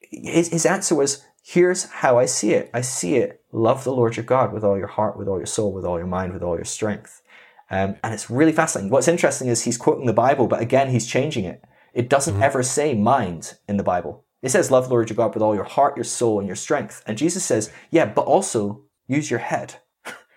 [0.00, 2.70] His, his answer was, "Here's how I see it.
[2.72, 3.42] I see it.
[3.52, 5.98] Love the Lord your God with all your heart, with all your soul, with all
[5.98, 7.22] your mind, with all your strength."
[7.70, 8.90] Um, and it's really fascinating.
[8.90, 11.62] What's interesting is he's quoting the Bible, but again, he's changing it.
[11.92, 12.42] It doesn't mm-hmm.
[12.42, 14.24] ever say mind in the Bible.
[14.42, 16.56] It says, "Love the Lord your God with all your heart, your soul, and your
[16.56, 19.76] strength." And Jesus says, "Yeah, but also use your head."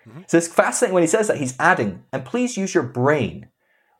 [0.08, 0.22] Mm-hmm.
[0.26, 3.48] So it's fascinating when he says that he's adding, and please use your brain,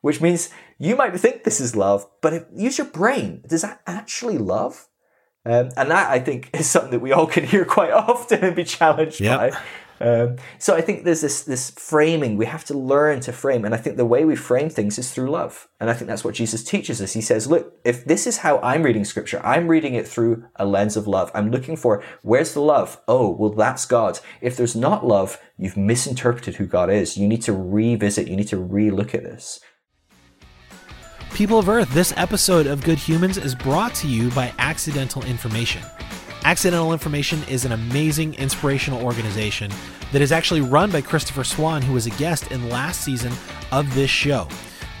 [0.01, 3.43] which means you might think this is love, but if, use your brain.
[3.47, 4.87] Does that actually love?
[5.45, 8.55] Um, and that I think is something that we all can hear quite often and
[8.55, 9.39] be challenged yep.
[9.39, 9.59] by.
[10.01, 13.73] Um, so I think there's this this framing we have to learn to frame, and
[13.73, 16.35] I think the way we frame things is through love, and I think that's what
[16.35, 17.13] Jesus teaches us.
[17.13, 20.65] He says, "Look, if this is how I'm reading Scripture, I'm reading it through a
[20.65, 21.31] lens of love.
[21.33, 22.99] I'm looking for where's the love?
[23.07, 24.19] Oh, well, that's God.
[24.41, 27.17] If there's not love, you've misinterpreted who God is.
[27.17, 28.27] You need to revisit.
[28.27, 29.59] You need to relook at this."
[31.33, 35.81] People of Earth, this episode of Good Humans is brought to you by Accidental Information.
[36.45, 39.71] Accidental Information is an amazing inspirational organization
[40.11, 43.31] that is actually run by Christopher Swan, who was a guest in last season
[43.71, 44.49] of this show.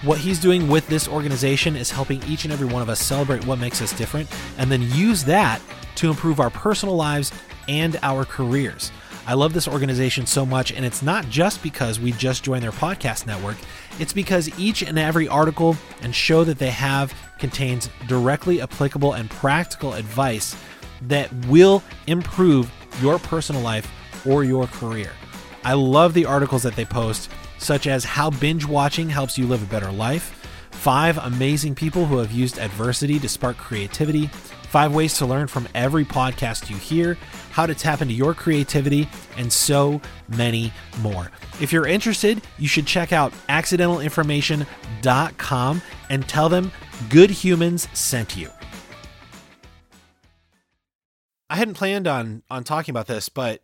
[0.03, 3.45] What he's doing with this organization is helping each and every one of us celebrate
[3.45, 5.61] what makes us different and then use that
[5.95, 7.33] to improve our personal lives
[7.67, 8.93] and our careers.
[9.27, 12.71] I love this organization so much, and it's not just because we just joined their
[12.71, 13.57] podcast network,
[13.99, 19.29] it's because each and every article and show that they have contains directly applicable and
[19.29, 20.55] practical advice
[21.07, 23.89] that will improve your personal life
[24.25, 25.11] or your career.
[25.63, 29.63] I love the articles that they post, such as how binge watching helps you live
[29.63, 30.39] a better life,
[30.71, 34.29] five amazing people who have used adversity to spark creativity,
[34.73, 37.17] five ways to learn from every podcast you hear,
[37.51, 41.31] how to tap into your creativity, and so many more.
[41.61, 46.71] If you're interested, you should check out accidentalinformation.com and tell them
[47.09, 48.49] Good Humans sent you.
[51.49, 53.63] I hadn't planned on on talking about this, but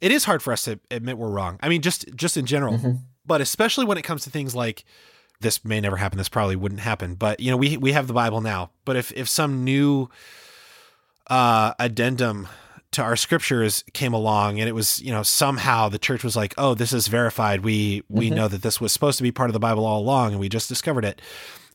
[0.00, 1.58] it is hard for us to admit we're wrong.
[1.62, 2.92] I mean, just just in general, mm-hmm.
[3.26, 4.84] but especially when it comes to things like
[5.40, 6.18] this may never happen.
[6.18, 7.14] This probably wouldn't happen.
[7.14, 8.70] But you know, we we have the Bible now.
[8.84, 10.08] But if if some new
[11.28, 12.48] uh, addendum
[12.90, 16.54] to our scriptures came along and it was you know somehow the church was like
[16.56, 18.36] oh this is verified we we mm-hmm.
[18.36, 20.48] know that this was supposed to be part of the bible all along and we
[20.48, 21.20] just discovered it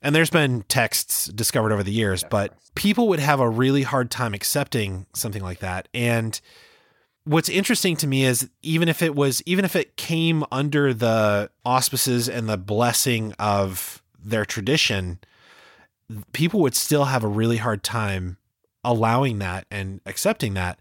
[0.04, 4.12] and there's been texts discovered over the years, but people would have a really hard
[4.12, 5.88] time accepting something like that.
[5.94, 6.40] And
[7.24, 11.50] what's interesting to me is even if it was even if it came under the
[11.66, 15.20] auspices and the blessing of their tradition,
[16.34, 18.38] people would still have a really hard time
[18.84, 20.80] allowing that and accepting that.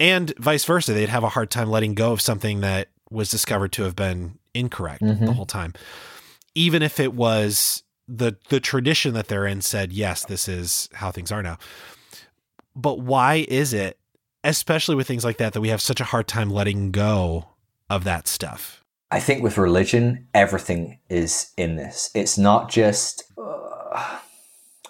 [0.00, 3.70] And vice versa, they'd have a hard time letting go of something that was discovered
[3.72, 5.24] to have been incorrect mm-hmm.
[5.24, 5.72] the whole time.
[6.54, 11.10] Even if it was the the tradition that they're in said yes this is how
[11.10, 11.58] things are now.
[12.74, 13.98] But why is it
[14.44, 17.48] especially with things like that that we have such a hard time letting go
[17.90, 18.84] of that stuff?
[19.10, 22.10] I think with religion everything is in this.
[22.14, 24.18] It's not just uh,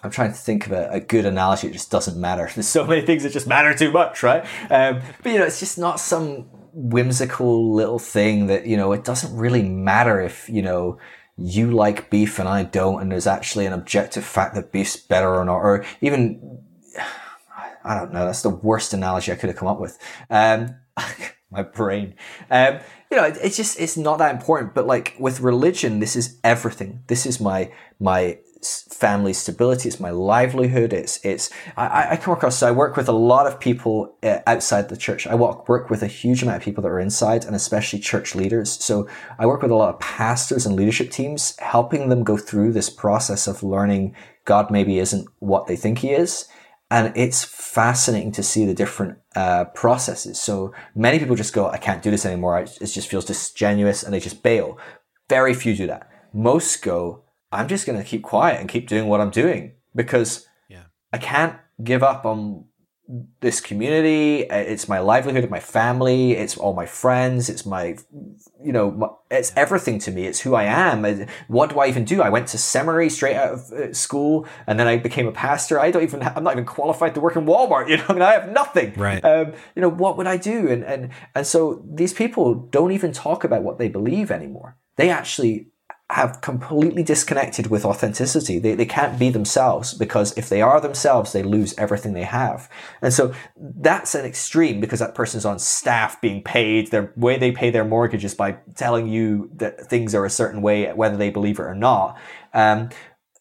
[0.03, 2.49] i'm trying to think of a, a, good analogy it just doesn't matter.
[2.55, 4.45] There's so many things that just matter too much right?
[4.69, 9.03] Um, but you know it's just not some whimsical little thing that you know it
[9.03, 10.99] doesn't really matter if you know
[11.37, 15.33] you like beef and I don't, and there's actually an objective fact that beef's better
[15.33, 16.59] or not, or even,
[17.83, 19.97] I don't know, that's the worst analogy I could have come up with.
[20.29, 20.75] Um,
[21.51, 22.15] my brain.
[22.49, 26.15] Um, you know, it, it's just, it's not that important, but like with religion, this
[26.15, 27.03] is everything.
[27.07, 29.89] This is my, my family stability.
[29.89, 30.93] It's my livelihood.
[30.93, 32.57] It's it's I, I come across.
[32.57, 35.27] So I work with a lot of people uh, outside the church.
[35.27, 38.35] I work work with a huge amount of people that are inside, and especially church
[38.35, 38.71] leaders.
[38.71, 39.07] So
[39.39, 42.89] I work with a lot of pastors and leadership teams, helping them go through this
[42.89, 44.15] process of learning
[44.45, 46.47] God maybe isn't what they think He is.
[46.89, 50.39] And it's fascinating to see the different uh, processes.
[50.39, 52.59] So many people just go, I can't do this anymore.
[52.59, 54.77] It just feels disingenuous and they just bail.
[55.29, 56.09] Very few do that.
[56.33, 60.47] Most go, I'm just going to keep quiet and keep doing what I'm doing because
[60.69, 60.83] yeah.
[61.13, 62.65] I can't give up on
[63.39, 64.41] this community.
[64.41, 66.33] It's my livelihood, my family.
[66.33, 67.47] It's all my friends.
[67.47, 67.97] It's my,
[68.61, 70.25] you know, my, it's everything to me.
[70.25, 71.05] It's who I am.
[71.47, 72.21] What do I even do?
[72.21, 75.79] I went to seminary straight out of uh, school, and then I became a pastor.
[75.79, 76.21] I don't even.
[76.21, 77.87] I'm not even qualified to work in Walmart.
[77.87, 78.93] You know, I mean, I have nothing.
[78.95, 79.23] Right.
[79.23, 80.67] Um, you know, what would I do?
[80.67, 84.75] And and and so these people don't even talk about what they believe anymore.
[84.97, 85.67] They actually
[86.09, 88.59] have completely disconnected with authenticity.
[88.59, 92.69] They, they can't be themselves because if they are themselves, they lose everything they have.
[93.01, 96.91] And so that's an extreme because that person's on staff being paid.
[96.91, 100.61] Their way they pay their mortgage is by telling you that things are a certain
[100.61, 102.17] way, whether they believe it or not.
[102.53, 102.89] Um,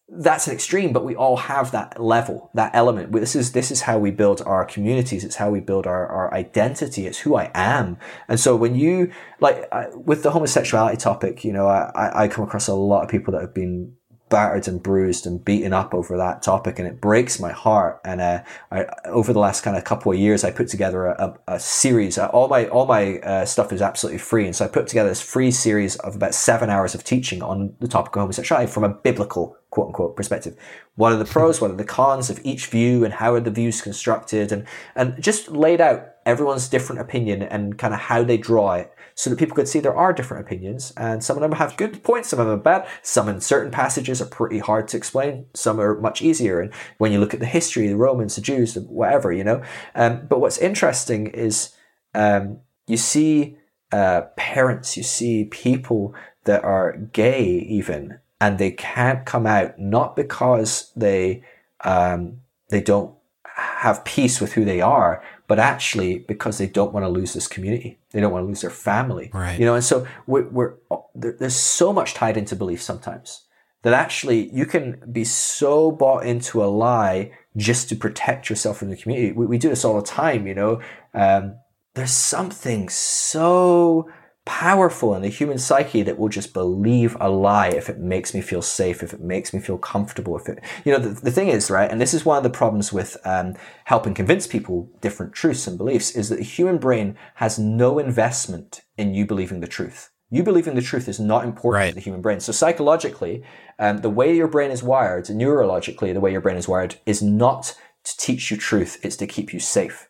[0.08, 3.12] that's an extreme, but we all have that level, that element.
[3.12, 5.24] This is this is how we build our communities.
[5.24, 7.06] It's how we build our, our identity.
[7.06, 7.98] It's who I am.
[8.28, 12.44] And so when you like I, with the homosexuality topic, you know, I, I come
[12.44, 13.96] across a lot of people that have been
[14.28, 18.00] battered and bruised and beaten up over that topic and it breaks my heart.
[18.04, 21.38] And uh, I, over the last kind of couple of years I put together a,
[21.48, 24.46] a, a series uh, all my all my uh, stuff is absolutely free.
[24.46, 27.74] And so I put together this free series of about seven hours of teaching on
[27.80, 30.56] the topic of homosexuality from a biblical quote unquote perspective.
[30.96, 31.60] What are the pros?
[31.60, 33.04] What are the cons of each view?
[33.04, 34.50] And how are the views constructed?
[34.50, 38.92] And and just laid out everyone's different opinion and kind of how they draw it
[39.16, 42.02] so that people could see there are different opinions and some of them have good
[42.04, 42.86] points, some of them bad.
[43.02, 46.60] Some in certain passages are pretty hard to explain, some are much easier.
[46.60, 49.62] And when you look at the history, the Romans, the Jews, the whatever, you know.
[49.94, 51.74] Um, but what's interesting is
[52.14, 53.56] um, you see
[53.90, 60.14] uh, parents, you see people that are gay even, and they can't come out not
[60.14, 61.42] because they
[61.84, 63.14] um, they don't
[63.56, 67.46] have peace with who they are, but actually because they don't want to lose this
[67.46, 67.98] community.
[68.10, 69.30] They don't want to lose their family.
[69.32, 69.58] Right.
[69.58, 70.74] You know, and so we're, we're
[71.14, 73.42] there's so much tied into belief sometimes
[73.82, 78.90] that actually you can be so bought into a lie just to protect yourself from
[78.90, 79.32] the community.
[79.32, 80.80] We, we do this all the time, you know.
[81.14, 81.56] Um,
[81.94, 84.10] there's something so
[84.46, 88.40] powerful in the human psyche that will just believe a lie if it makes me
[88.40, 91.48] feel safe, if it makes me feel comfortable, if it, you know, the, the thing
[91.48, 93.54] is, right, and this is one of the problems with um,
[93.84, 98.82] helping convince people different truths and beliefs, is that the human brain has no investment
[98.96, 100.10] in you believing the truth.
[100.30, 101.88] You believing the truth is not important right.
[101.90, 102.40] to the human brain.
[102.40, 103.42] So psychologically,
[103.78, 107.20] um, the way your brain is wired, neurologically, the way your brain is wired is
[107.20, 110.08] not to teach you truth, it's to keep you safe.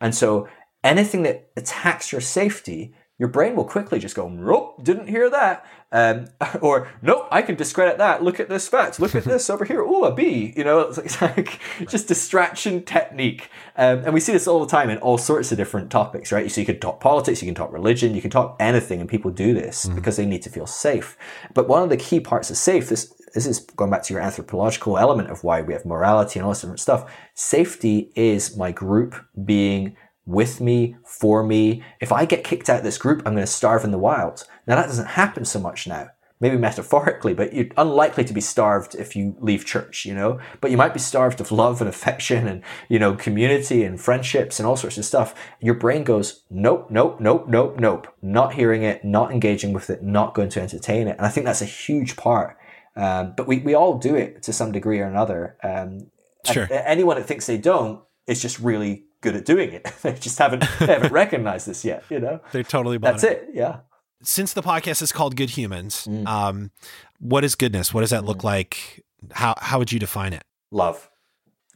[0.00, 0.46] And so
[0.84, 5.66] anything that attacks your safety your brain will quickly just go, nope, didn't hear that.
[5.90, 6.26] Um,
[6.60, 8.22] or, nope, I can discredit that.
[8.22, 9.00] Look at this fact.
[9.00, 9.82] Look at this over here.
[9.84, 10.52] Oh, a B.
[10.56, 13.50] You know, it's like just distraction technique.
[13.76, 16.50] Um, and we see this all the time in all sorts of different topics, right?
[16.50, 19.32] So you can talk politics, you can talk religion, you can talk anything, and people
[19.32, 19.96] do this mm.
[19.96, 21.16] because they need to feel safe.
[21.54, 24.22] But one of the key parts of safe, this, this is going back to your
[24.22, 27.12] anthropological element of why we have morality and all this different stuff.
[27.34, 29.96] Safety is my group being
[30.28, 31.82] with me, for me.
[32.00, 34.44] If I get kicked out of this group, I'm going to starve in the wild.
[34.66, 36.10] Now that doesn't happen so much now.
[36.40, 40.38] Maybe metaphorically, but you're unlikely to be starved if you leave church, you know?
[40.60, 44.60] But you might be starved of love and affection and, you know, community and friendships
[44.60, 45.34] and all sorts of stuff.
[45.60, 48.06] Your brain goes, nope, nope, nope, nope, nope.
[48.22, 51.16] Not hearing it, not engaging with it, not going to entertain it.
[51.16, 52.56] And I think that's a huge part.
[52.94, 55.56] Um, but we, we all do it to some degree or another.
[55.64, 56.10] Um,
[56.44, 56.68] sure.
[56.70, 59.84] Anyone that thinks they don't is just really good at doing it.
[60.02, 62.04] they just haven't they haven't recognized this yet.
[62.10, 62.98] You know, they're totally.
[62.98, 63.48] That's it.
[63.48, 63.50] it.
[63.54, 63.80] Yeah.
[64.22, 66.26] Since the podcast is called Good Humans, mm.
[66.26, 66.72] um,
[67.20, 67.94] what is goodness?
[67.94, 68.44] What does that look mm.
[68.44, 69.04] like?
[69.32, 70.44] How how would you define it?
[70.70, 71.08] Love.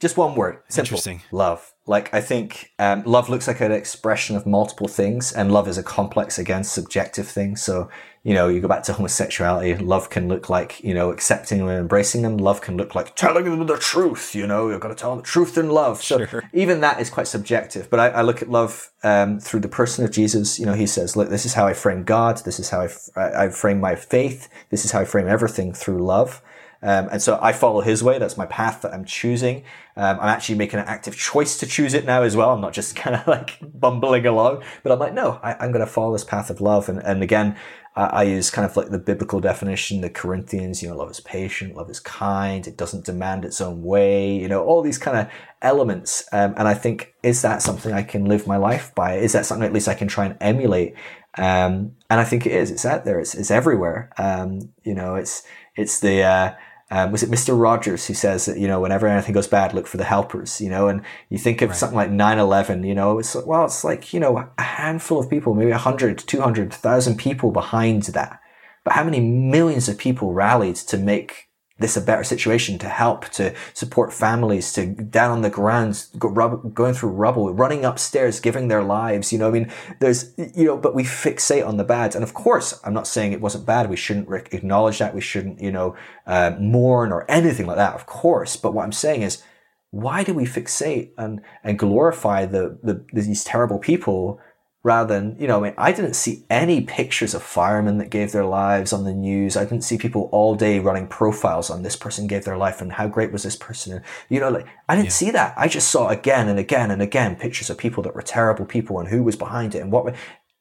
[0.00, 0.59] Just one word.
[0.68, 0.81] Simple.
[0.81, 1.22] Interesting.
[1.31, 1.72] Love.
[1.87, 5.78] Like I think um, love looks like an expression of multiple things, and love is
[5.78, 7.55] a complex against subjective thing.
[7.55, 7.88] So
[8.24, 11.68] you know, you go back to homosexuality, love can look like, you know, accepting them
[11.68, 12.38] and embracing them.
[12.38, 15.18] Love can look like telling them the truth, you know, you've got to tell them
[15.18, 16.00] the truth in love.
[16.02, 16.44] So sure.
[16.52, 17.90] even that is quite subjective.
[17.90, 20.61] But I, I look at love um, through the person of Jesus.
[20.61, 22.38] You know, he says, look, this is how I frame God.
[22.44, 24.49] This is how I, f- I frame my faith.
[24.70, 26.40] This is how I frame everything through love.
[26.83, 28.18] Um, and so I follow his way.
[28.18, 29.64] That's my path that I'm choosing.
[29.97, 32.51] Um, I'm actually making an active choice to choose it now as well.
[32.51, 35.85] I'm not just kind of like bumbling along, but I'm like, no, I, am going
[35.85, 36.89] to follow this path of love.
[36.89, 37.57] And, and again,
[37.95, 41.20] I, I, use kind of like the biblical definition, the Corinthians, you know, love is
[41.20, 45.18] patient, love is kind, it doesn't demand its own way, you know, all these kind
[45.18, 46.26] of elements.
[46.33, 49.16] Um, and I think, is that something I can live my life by?
[49.16, 50.95] Is that something at least I can try and emulate?
[51.39, 52.70] Um, and I think it is.
[52.70, 53.20] It's out there.
[53.20, 54.11] It's, it's everywhere.
[54.18, 55.45] Um, you know, it's,
[55.76, 56.55] it's the, uh,
[56.93, 57.59] um, was it Mr.
[57.59, 60.68] Rogers who says that, you know, whenever anything goes bad, look for the helpers, you
[60.68, 61.76] know, and you think of right.
[61.78, 65.55] something like 9-11, you know, it's, well, it's like, you know, a handful of people,
[65.55, 68.40] maybe 100, 200, 1,000 people behind that.
[68.84, 71.49] But how many millions of people rallied to make
[71.83, 76.28] this a better situation to help, to support families, to down on the ground, go,
[76.28, 79.33] rub, going through rubble, running upstairs, giving their lives.
[79.33, 82.14] You know, I mean, there's, you know, but we fixate on the bad.
[82.14, 83.91] And of course, I'm not saying it wasn't bad.
[83.91, 85.14] We shouldn't acknowledge that.
[85.14, 85.95] We shouldn't, you know,
[86.26, 88.57] uh, mourn or anything like that, of course.
[88.57, 89.43] But what I'm saying is,
[89.91, 94.41] why do we fixate and, and glorify the, the, these terrible people
[94.85, 98.33] rather than, you know, I mean, I didn't see any pictures of firemen that gave
[98.33, 99.57] their lives on the news.
[99.57, 102.93] I didn't see people all day running profiles on this person gave their life and
[102.93, 103.93] how great was this person.
[103.93, 105.12] And, you know, like, I didn't yeah.
[105.12, 105.55] see that.
[105.57, 108.99] I just saw again and again and again pictures of people that were terrible people
[108.99, 110.14] and who was behind it and what,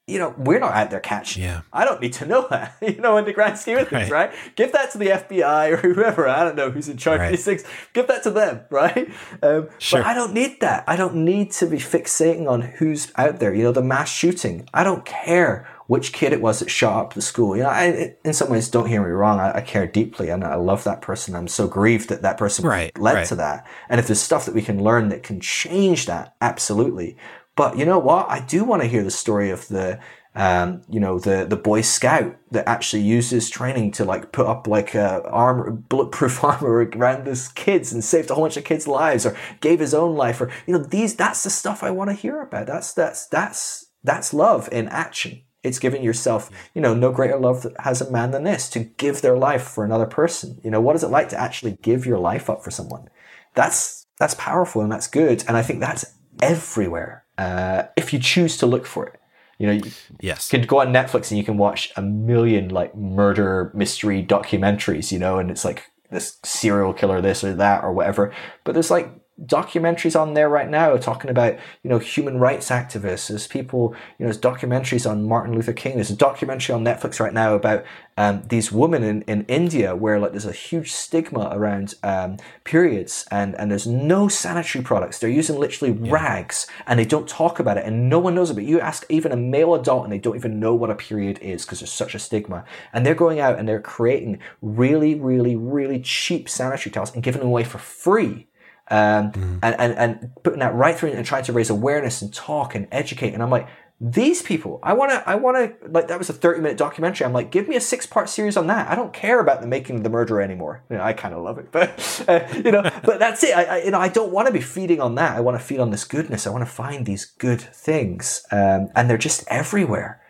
[0.08, 1.44] you know, we're not out there catching.
[1.44, 1.62] Yeah.
[1.72, 4.30] I don't need to know that, you know, in the grand scheme of things, right?
[4.30, 4.54] right?
[4.56, 6.28] Give that to the FBI or whoever.
[6.28, 7.26] I don't know who's in charge right.
[7.26, 7.64] of these things.
[7.92, 9.08] Give that to them, right?
[9.42, 10.00] Um, sure.
[10.00, 10.84] But I don't need that.
[10.88, 13.54] I don't need to be fixating on who's out there.
[13.54, 14.68] You know, the mass shooting.
[14.74, 17.56] I don't care which kid it was that shot up the school.
[17.56, 19.38] You know, I, in some ways, don't hear me wrong.
[19.38, 21.36] I, I care deeply and I love that person.
[21.36, 23.26] I'm so grieved that that person right, led right.
[23.26, 23.66] to that.
[23.88, 27.16] And if there's stuff that we can learn that can change that, absolutely.
[27.54, 28.30] But you know what?
[28.30, 30.00] I do want to hear the story of the,
[30.34, 34.66] um, you know, the, the Boy Scout that actually uses training to like put up
[34.66, 38.88] like a armor, bulletproof armor around his kids and saved a whole bunch of kids'
[38.88, 42.08] lives or gave his own life or, you know, these, that's the stuff I want
[42.08, 42.66] to hear about.
[42.66, 45.42] That's, that's, that's, that's love in action.
[45.62, 49.20] It's giving yourself, you know, no greater love has a man than this to give
[49.20, 50.58] their life for another person.
[50.64, 53.08] You know, what is it like to actually give your life up for someone?
[53.54, 55.44] That's, that's powerful and that's good.
[55.46, 59.18] And I think that's everywhere uh, if you choose to look for it.
[59.58, 59.90] You know, you
[60.20, 60.48] yes.
[60.48, 65.18] can go on Netflix and you can watch a million like murder mystery documentaries, you
[65.18, 68.32] know, and it's like this serial killer, this or that or whatever.
[68.64, 69.08] But there's like
[69.46, 73.28] documentaries on there right now talking about you know human rights activists.
[73.28, 75.94] There's people you know there's documentaries on martin luther king.
[75.94, 77.84] There's a documentary on netflix right now about
[78.16, 83.26] um, these women in, in india where like there's a huge stigma around um, periods
[83.30, 85.18] and and there's no sanitary products.
[85.18, 86.12] They're using literally yeah.
[86.12, 88.68] rags and they don't talk about it and no one knows about it.
[88.68, 91.64] You ask even a male adult and they don't even know what a period is
[91.64, 92.64] because there's such a stigma.
[92.92, 97.40] And they're going out and they're creating really really really cheap sanitary towels and giving
[97.40, 98.46] them away for free
[98.92, 99.58] um, mm.
[99.62, 102.86] and, and, and putting that right through and trying to raise awareness and talk and
[102.92, 103.32] educate.
[103.32, 103.66] And I'm like,
[104.00, 107.24] these people, I want to, I want to, like, that was a 30 minute documentary.
[107.24, 108.90] I'm like, give me a six part series on that.
[108.90, 110.82] I don't care about the making of the murderer anymore.
[110.90, 113.56] You know, I kind of love it, but, uh, you know, but that's it.
[113.56, 115.36] I, I, you know, I don't want to be feeding on that.
[115.36, 116.46] I want to feed on this goodness.
[116.46, 118.44] I want to find these good things.
[118.52, 120.21] Um, and they're just everywhere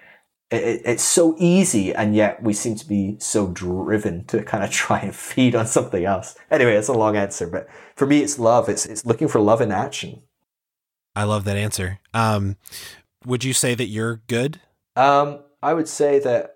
[0.53, 4.71] it, it's so easy, and yet we seem to be so driven to kind of
[4.85, 6.37] try and feed on something else.
[6.51, 8.69] Anyway, it's a long answer, but for me, it's love.
[8.69, 10.23] It's it's looking for love in action.
[11.15, 12.01] I love that answer.
[12.15, 12.57] Um,
[13.25, 14.61] would you say that you're good?
[14.97, 16.55] Um, I would say that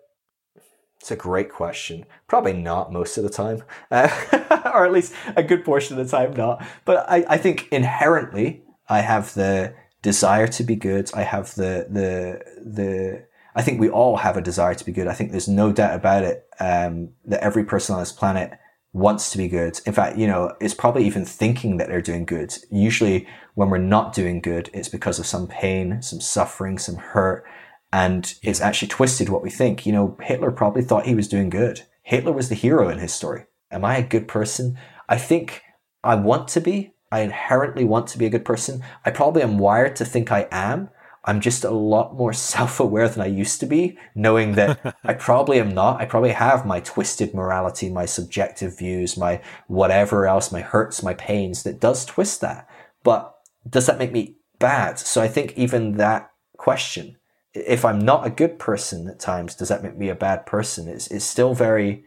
[1.00, 2.04] it's a great question.
[2.26, 4.08] Probably not most of the time, uh,
[4.74, 6.66] or at least a good portion of the time, not.
[6.84, 11.10] But I, I think inherently, I have the desire to be good.
[11.14, 13.25] I have the the the
[13.56, 15.08] I think we all have a desire to be good.
[15.08, 18.52] I think there's no doubt about it um, that every person on this planet
[18.92, 19.80] wants to be good.
[19.86, 22.54] In fact, you know, it's probably even thinking that they're doing good.
[22.70, 27.44] Usually, when we're not doing good, it's because of some pain, some suffering, some hurt,
[27.90, 29.86] and it's actually twisted what we think.
[29.86, 31.82] You know, Hitler probably thought he was doing good.
[32.02, 33.46] Hitler was the hero in his story.
[33.70, 34.78] Am I a good person?
[35.08, 35.62] I think
[36.04, 36.92] I want to be.
[37.10, 38.82] I inherently want to be a good person.
[39.04, 40.90] I probably am wired to think I am,
[41.26, 45.14] I'm just a lot more self aware than I used to be, knowing that I
[45.28, 46.00] probably am not.
[46.00, 51.14] I probably have my twisted morality, my subjective views, my whatever else, my hurts, my
[51.14, 52.68] pains that does twist that.
[53.02, 53.34] But
[53.68, 54.98] does that make me bad?
[54.98, 57.16] So I think even that question,
[57.54, 60.88] if I'm not a good person at times, does that make me a bad person?
[60.88, 62.04] It's, it's still very,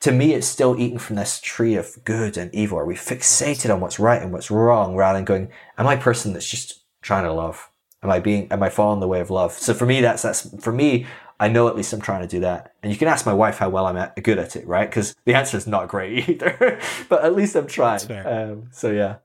[0.00, 2.78] to me, it's still eating from this tree of good and evil.
[2.78, 6.00] Are we fixated on what's right and what's wrong rather than going, am I a
[6.00, 7.68] person that's just trying to love?
[8.06, 9.50] Am I being, am I following the way of love?
[9.52, 11.06] So for me, that's, that's, for me,
[11.40, 12.72] I know at least I'm trying to do that.
[12.84, 14.88] And you can ask my wife how well I'm at, good at it, right?
[14.88, 16.78] Because the answer is not great either,
[17.08, 17.98] but at least I'm trying.
[18.24, 19.16] Um, so yeah.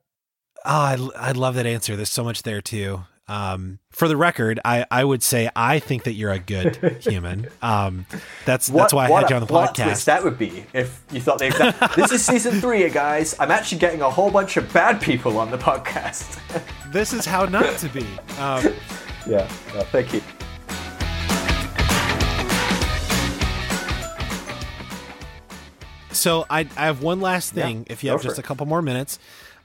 [0.66, 1.96] Oh, I, I love that answer.
[1.96, 3.04] There's so much there too.
[3.32, 7.48] Um, for the record, I, I would say I think that you're a good human.
[7.62, 8.06] Um,
[8.44, 10.04] that's what, that's why I had you on the podcast.
[10.04, 11.96] that would be if you thought the exact.
[11.96, 13.34] this is season three, guys.
[13.40, 16.42] I'm actually getting a whole bunch of bad people on the podcast.
[16.92, 18.06] this is how not to be.
[18.38, 18.74] Um,
[19.26, 20.22] yeah, no, thank you.
[26.12, 27.86] So I, I have one last thing.
[27.88, 28.44] Yeah, if you have just it.
[28.44, 29.20] a couple more minutes,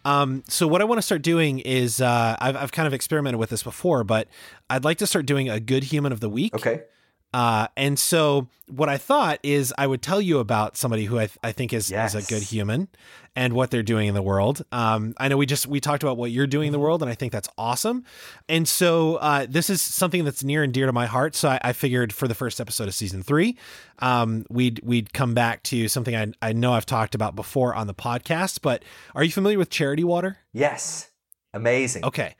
[0.06, 3.40] um, so what I want to start doing is uh, I've, I've kind of experimented
[3.40, 4.28] with this before, but
[4.70, 6.54] I'd like to start doing a good human of the week.
[6.54, 6.84] Okay.
[7.32, 11.26] Uh, and so what I thought is I would tell you about somebody who I,
[11.26, 12.14] th- I think is, yes.
[12.14, 12.88] is a good human
[13.34, 14.64] and what they're doing in the world.
[14.72, 16.84] Um, I know we just, we talked about what you're doing in the mm-hmm.
[16.84, 18.04] world and I think that's awesome.
[18.48, 21.34] And so, uh, this is something that's near and dear to my heart.
[21.34, 23.58] So I, I figured for the first episode of season three,
[23.98, 27.86] um, we'd, we'd come back to something I, I know I've talked about before on
[27.86, 28.82] the podcast, but
[29.14, 30.38] are you familiar with charity water?
[30.52, 31.10] Yes.
[31.52, 32.04] Amazing.
[32.04, 32.34] Okay.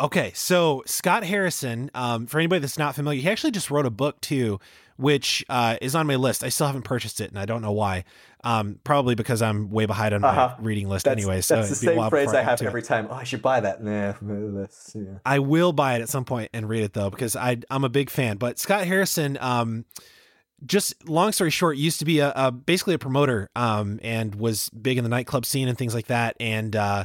[0.00, 3.90] Okay, so Scott Harrison, um, for anybody that's not familiar, he actually just wrote a
[3.90, 4.58] book too,
[4.96, 6.42] which uh, is on my list.
[6.42, 8.04] I still haven't purchased it, and I don't know why.
[8.42, 10.56] Um, probably because I'm way behind on uh-huh.
[10.58, 11.42] my reading list that's, anyway.
[11.42, 12.86] So that's the same phrase I have every it.
[12.86, 13.08] time.
[13.10, 13.84] Oh, I should buy that.
[13.84, 14.14] Nah,
[14.94, 15.18] yeah.
[15.26, 17.90] I will buy it at some point and read it though, because I I'm a
[17.90, 18.38] big fan.
[18.38, 19.84] But Scott Harrison, um,
[20.64, 24.70] just long story short, used to be a, a basically a promoter, um, and was
[24.70, 27.04] big in the nightclub scene and things like that, and uh,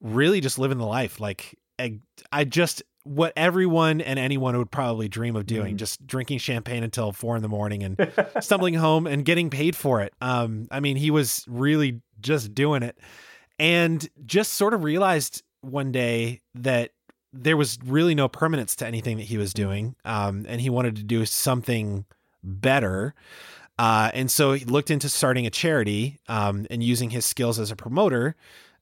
[0.00, 1.20] really just living the life.
[1.20, 1.56] Like
[2.32, 5.78] I, just what everyone and anyone would probably dream of doing, mm.
[5.78, 10.02] just drinking champagne until four in the morning and stumbling home and getting paid for
[10.02, 10.12] it.
[10.20, 12.96] Um, I mean, he was really just doing it
[13.58, 16.90] and just sort of realized one day that
[17.32, 19.96] there was really no permanence to anything that he was doing.
[20.04, 22.04] Um, and he wanted to do something
[22.44, 23.14] better.
[23.78, 27.70] Uh, and so he looked into starting a charity um, and using his skills as
[27.70, 28.36] a promoter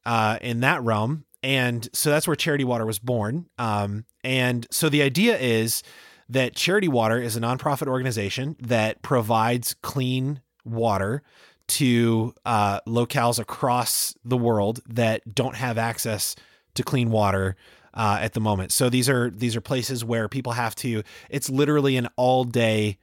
[0.04, 3.46] uh, in that realm and so that's where Charity Water was born.
[3.58, 5.82] Um, and so the idea is
[6.28, 11.22] that Charity Water is a nonprofit organization that provides clean water
[11.66, 16.36] to uh, locales across the world that don't have access
[16.74, 17.56] to clean water
[17.94, 18.72] uh, at the moment.
[18.72, 21.02] So these are these are places where people have to.
[21.28, 22.98] It's literally an all day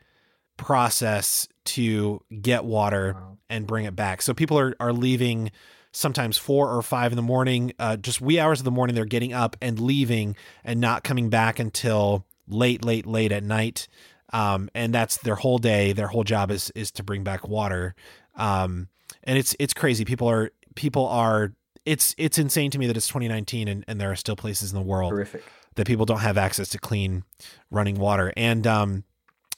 [0.57, 3.37] process to get water wow.
[3.49, 4.21] and bring it back.
[4.21, 5.51] So people are are leaving
[5.97, 8.95] sometimes four or five in the morning, uh, just wee hours of the morning.
[8.95, 13.87] They're getting up and leaving and not coming back until late, late, late at night.
[14.31, 15.93] Um, and that's their whole day.
[15.93, 17.95] Their whole job is is to bring back water.
[18.35, 18.89] Um,
[19.23, 20.05] and it's it's crazy.
[20.05, 21.53] People are people are.
[21.85, 24.77] It's it's insane to me that it's 2019 and, and there are still places in
[24.77, 25.43] the world Horrific.
[25.75, 27.23] that people don't have access to clean
[27.71, 28.33] running water.
[28.35, 29.05] And um,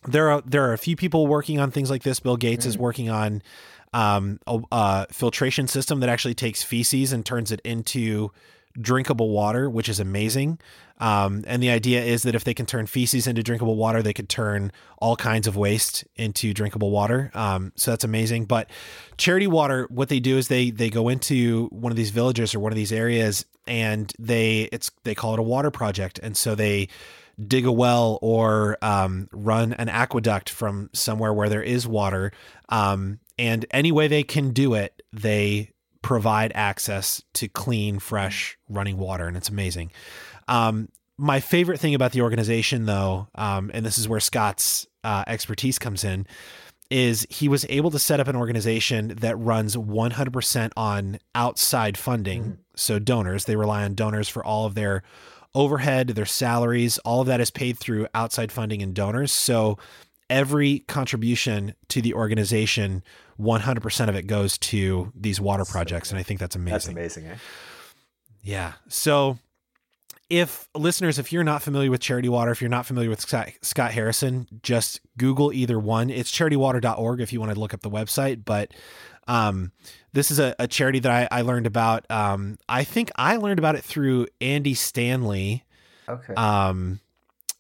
[0.08, 2.20] there are there are a few people working on things like this.
[2.20, 2.70] Bill Gates mm.
[2.70, 3.42] is working on
[3.94, 8.32] um, a, a filtration system that actually takes feces and turns it into
[8.80, 10.60] drinkable water, which is amazing.
[11.00, 14.14] Um, and the idea is that if they can turn feces into drinkable water, they
[14.14, 17.32] could turn all kinds of waste into drinkable water.
[17.34, 18.46] Um, so that's amazing.
[18.46, 18.70] But
[19.18, 22.60] Charity Water, what they do is they they go into one of these villages or
[22.60, 26.54] one of these areas, and they it's they call it a water project, and so
[26.54, 26.90] they
[27.48, 32.34] dig a well or um, run an aqueduct from somewhere where there is water
[32.68, 35.72] um, and any way they can do it, they
[36.02, 39.28] provide access to clean, fresh running water.
[39.28, 39.92] And it's amazing.
[40.50, 45.24] Um, my favorite thing about the organization, though, um, and this is where Scott's uh,
[45.26, 46.28] expertise comes in,
[46.90, 52.44] is he was able to set up an organization that runs 100% on outside funding.
[52.44, 52.62] Mm-hmm.
[52.76, 55.04] So, donors, they rely on donors for all of their
[55.56, 59.32] overhead, their salaries, all of that is paid through outside funding and donors.
[59.32, 59.78] So,
[60.30, 63.04] every contribution to the organization
[63.40, 66.12] 100% of it goes to these water projects.
[66.12, 66.96] And I think that's amazing.
[66.96, 67.26] That's amazing.
[67.28, 67.36] Eh?
[68.44, 68.74] Yeah.
[68.88, 69.40] So
[70.30, 73.50] if listeners, if you're not familiar with Charity Water, if you're not familiar with Scott,
[73.62, 76.10] Scott Harrison, just Google either one.
[76.10, 78.44] It's charitywater.org if you want to look up the website.
[78.46, 78.72] But
[79.28, 79.72] um,
[80.14, 82.10] this is a, a, charity that I, I learned about.
[82.10, 85.64] Um, I think I learned about it through Andy Stanley.
[86.08, 86.34] Okay.
[86.34, 87.00] Um,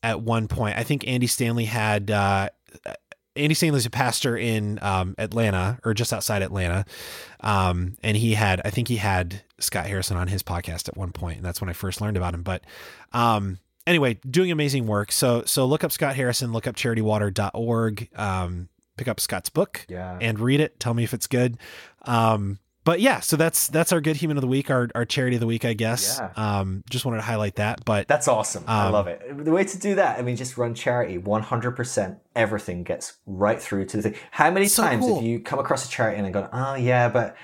[0.02, 2.50] at one point, I think Andy Stanley had uh,
[3.36, 6.86] Andy Stanley's a pastor in um, Atlanta or just outside Atlanta.
[7.40, 11.12] Um, and he had, I think he had Scott Harrison on his podcast at one
[11.12, 12.44] point, and that's when I first learned about him.
[12.44, 12.64] But
[13.14, 15.12] um, anyway, doing amazing work.
[15.12, 20.18] So so look up Scott Harrison, look up charitywater.org, um, pick up Scott's book yeah.
[20.20, 20.80] and read it.
[20.80, 21.58] Tell me if it's good.
[22.04, 25.36] Um, but yeah, so that's that's our good human of the week, our our charity
[25.36, 26.20] of the week, I guess.
[26.20, 26.60] Yeah.
[26.60, 27.84] Um, just wanted to highlight that.
[27.86, 28.64] But that's awesome.
[28.64, 29.22] Um, I love it.
[29.46, 31.18] The way to do that, I mean, just run charity.
[31.18, 34.16] One hundred percent, everything gets right through to the thing.
[34.32, 35.16] How many so times cool.
[35.16, 37.36] have you come across a charity and gone, oh yeah, but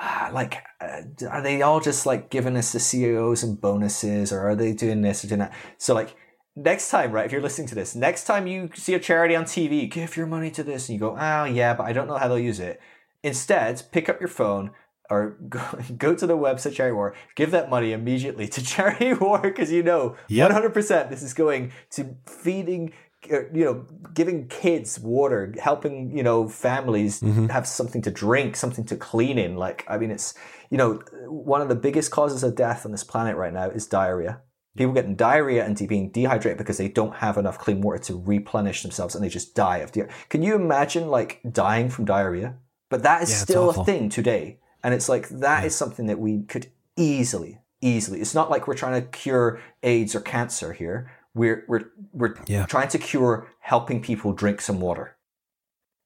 [0.00, 4.40] uh, like, uh, are they all just like giving us the CEOs and bonuses, or
[4.40, 5.54] are they doing this or doing that?
[5.78, 6.14] So like
[6.56, 9.44] next time, right, if you're listening to this, next time you see a charity on
[9.44, 12.16] TV, give your money to this, and you go, oh, yeah, but I don't know
[12.16, 12.80] how they'll use it.
[13.22, 14.72] Instead, pick up your phone
[15.12, 15.62] or go,
[15.96, 19.82] go to the website Charity Water, give that money immediately to Charity Water because you
[19.82, 20.50] know yep.
[20.50, 22.92] 100% this is going to feeding
[23.32, 27.46] uh, you know giving kids water helping you know families mm-hmm.
[27.46, 30.34] have something to drink something to clean in like i mean it's
[30.70, 33.86] you know one of the biggest causes of death on this planet right now is
[33.86, 34.40] diarrhea
[34.76, 38.82] People getting diarrhea and being dehydrated because they don't have enough clean water to replenish
[38.82, 40.12] themselves and they just die of diarrhea.
[40.30, 42.56] Can you imagine like dying from diarrhea?
[42.88, 44.60] But that is yeah, still a thing today.
[44.82, 48.20] And it's like that is something that we could easily, easily.
[48.20, 51.10] It's not like we're trying to cure AIDS or cancer here.
[51.34, 52.66] We're we're we're yeah.
[52.66, 55.16] trying to cure helping people drink some water.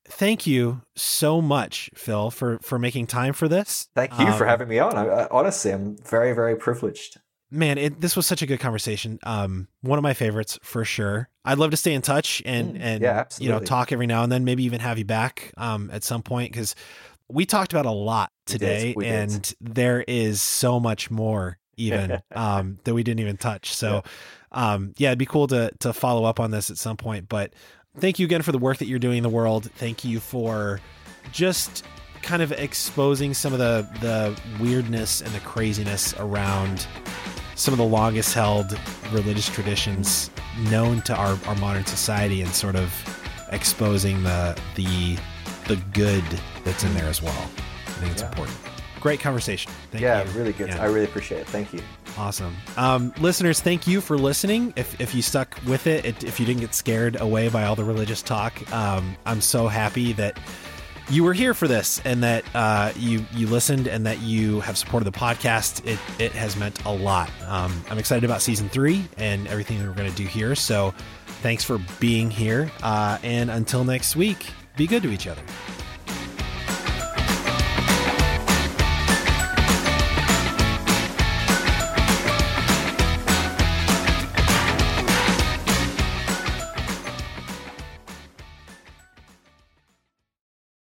[0.08, 3.88] Thank you so much, Phil, for for making time for this.
[3.94, 4.96] Thank you um, for having me on.
[4.96, 7.18] I, I, honestly, I'm very very privileged
[7.50, 9.18] man, it, this was such a good conversation.
[9.22, 11.28] Um, one of my favorites for sure.
[11.44, 14.22] I'd love to stay in touch and mm, and yeah, you know talk every now
[14.22, 14.44] and then.
[14.44, 16.74] Maybe even have you back um, at some point because
[17.28, 19.56] we talked about a lot today, we and did.
[19.60, 23.74] there is so much more even um, that we didn't even touch.
[23.74, 24.10] So, yeah.
[24.52, 27.28] Um, yeah, it'd be cool to to follow up on this at some point.
[27.28, 27.52] But
[27.98, 29.70] thank you again for the work that you're doing in the world.
[29.72, 30.80] Thank you for
[31.32, 31.84] just
[32.22, 36.86] kind of exposing some of the the weirdness and the craziness around
[37.54, 38.78] some of the longest held
[39.12, 40.30] religious traditions
[40.70, 42.92] known to our, our modern society and sort of
[43.52, 45.16] exposing the the
[45.68, 46.24] the good
[46.64, 47.50] that's in there as well.
[47.96, 48.28] I think it's yeah.
[48.28, 48.56] important.
[49.00, 49.72] Great conversation.
[49.90, 50.30] Thank yeah, you.
[50.30, 50.68] really good.
[50.68, 50.82] Yeah.
[50.82, 51.46] I really appreciate it.
[51.46, 51.80] Thank you.
[52.18, 52.56] Awesome.
[52.76, 54.72] Um, listeners, thank you for listening.
[54.76, 57.84] If, if you stuck with it, if you didn't get scared away by all the
[57.84, 60.38] religious talk, um, I'm so happy that
[61.08, 64.76] you were here for this and that uh, you you listened and that you have
[64.76, 65.86] supported the podcast.
[65.86, 67.30] It it has meant a lot.
[67.46, 70.54] Um, I'm excited about season three and everything that we're going to do here.
[70.54, 70.94] So
[71.42, 72.70] thanks for being here.
[72.82, 75.42] Uh, and until next week, be good to each other.